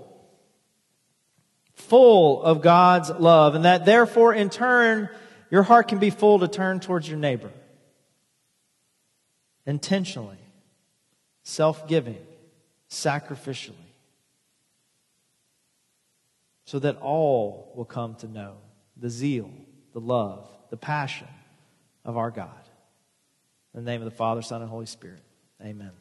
Full 1.74 2.44
of 2.44 2.62
God's 2.62 3.10
love. 3.10 3.56
And 3.56 3.66
that 3.66 3.86
therefore 3.86 4.34
in 4.34 4.50
turn 4.50 5.10
your 5.50 5.64
heart 5.64 5.88
can 5.88 6.00
be 6.00 6.10
full 6.10 6.40
to 6.40 6.48
turn 6.48 6.80
towards 6.80 7.08
your 7.08 7.18
neighbor. 7.18 7.52
Intentionally. 9.66 10.38
Self-giving. 11.44 12.26
Sacrificially. 12.90 13.76
So 16.66 16.80
that 16.80 16.98
all 17.02 17.74
will 17.76 17.86
come 17.86 18.16
to 18.16 18.28
know 18.28 18.56
the 18.96 19.10
zeal, 19.10 19.50
the 19.94 20.00
love, 20.00 20.48
the 20.72 20.78
passion 20.78 21.28
of 22.04 22.18
our 22.18 22.32
God. 22.32 22.50
In 23.76 23.86
the 23.86 23.92
name 23.92 24.02
of 24.02 24.06
the 24.06 24.16
Father, 24.16 24.42
Son, 24.42 24.62
and 24.62 24.70
Holy 24.70 24.88
Spirit. 24.88 25.22
Amen. 25.62 25.92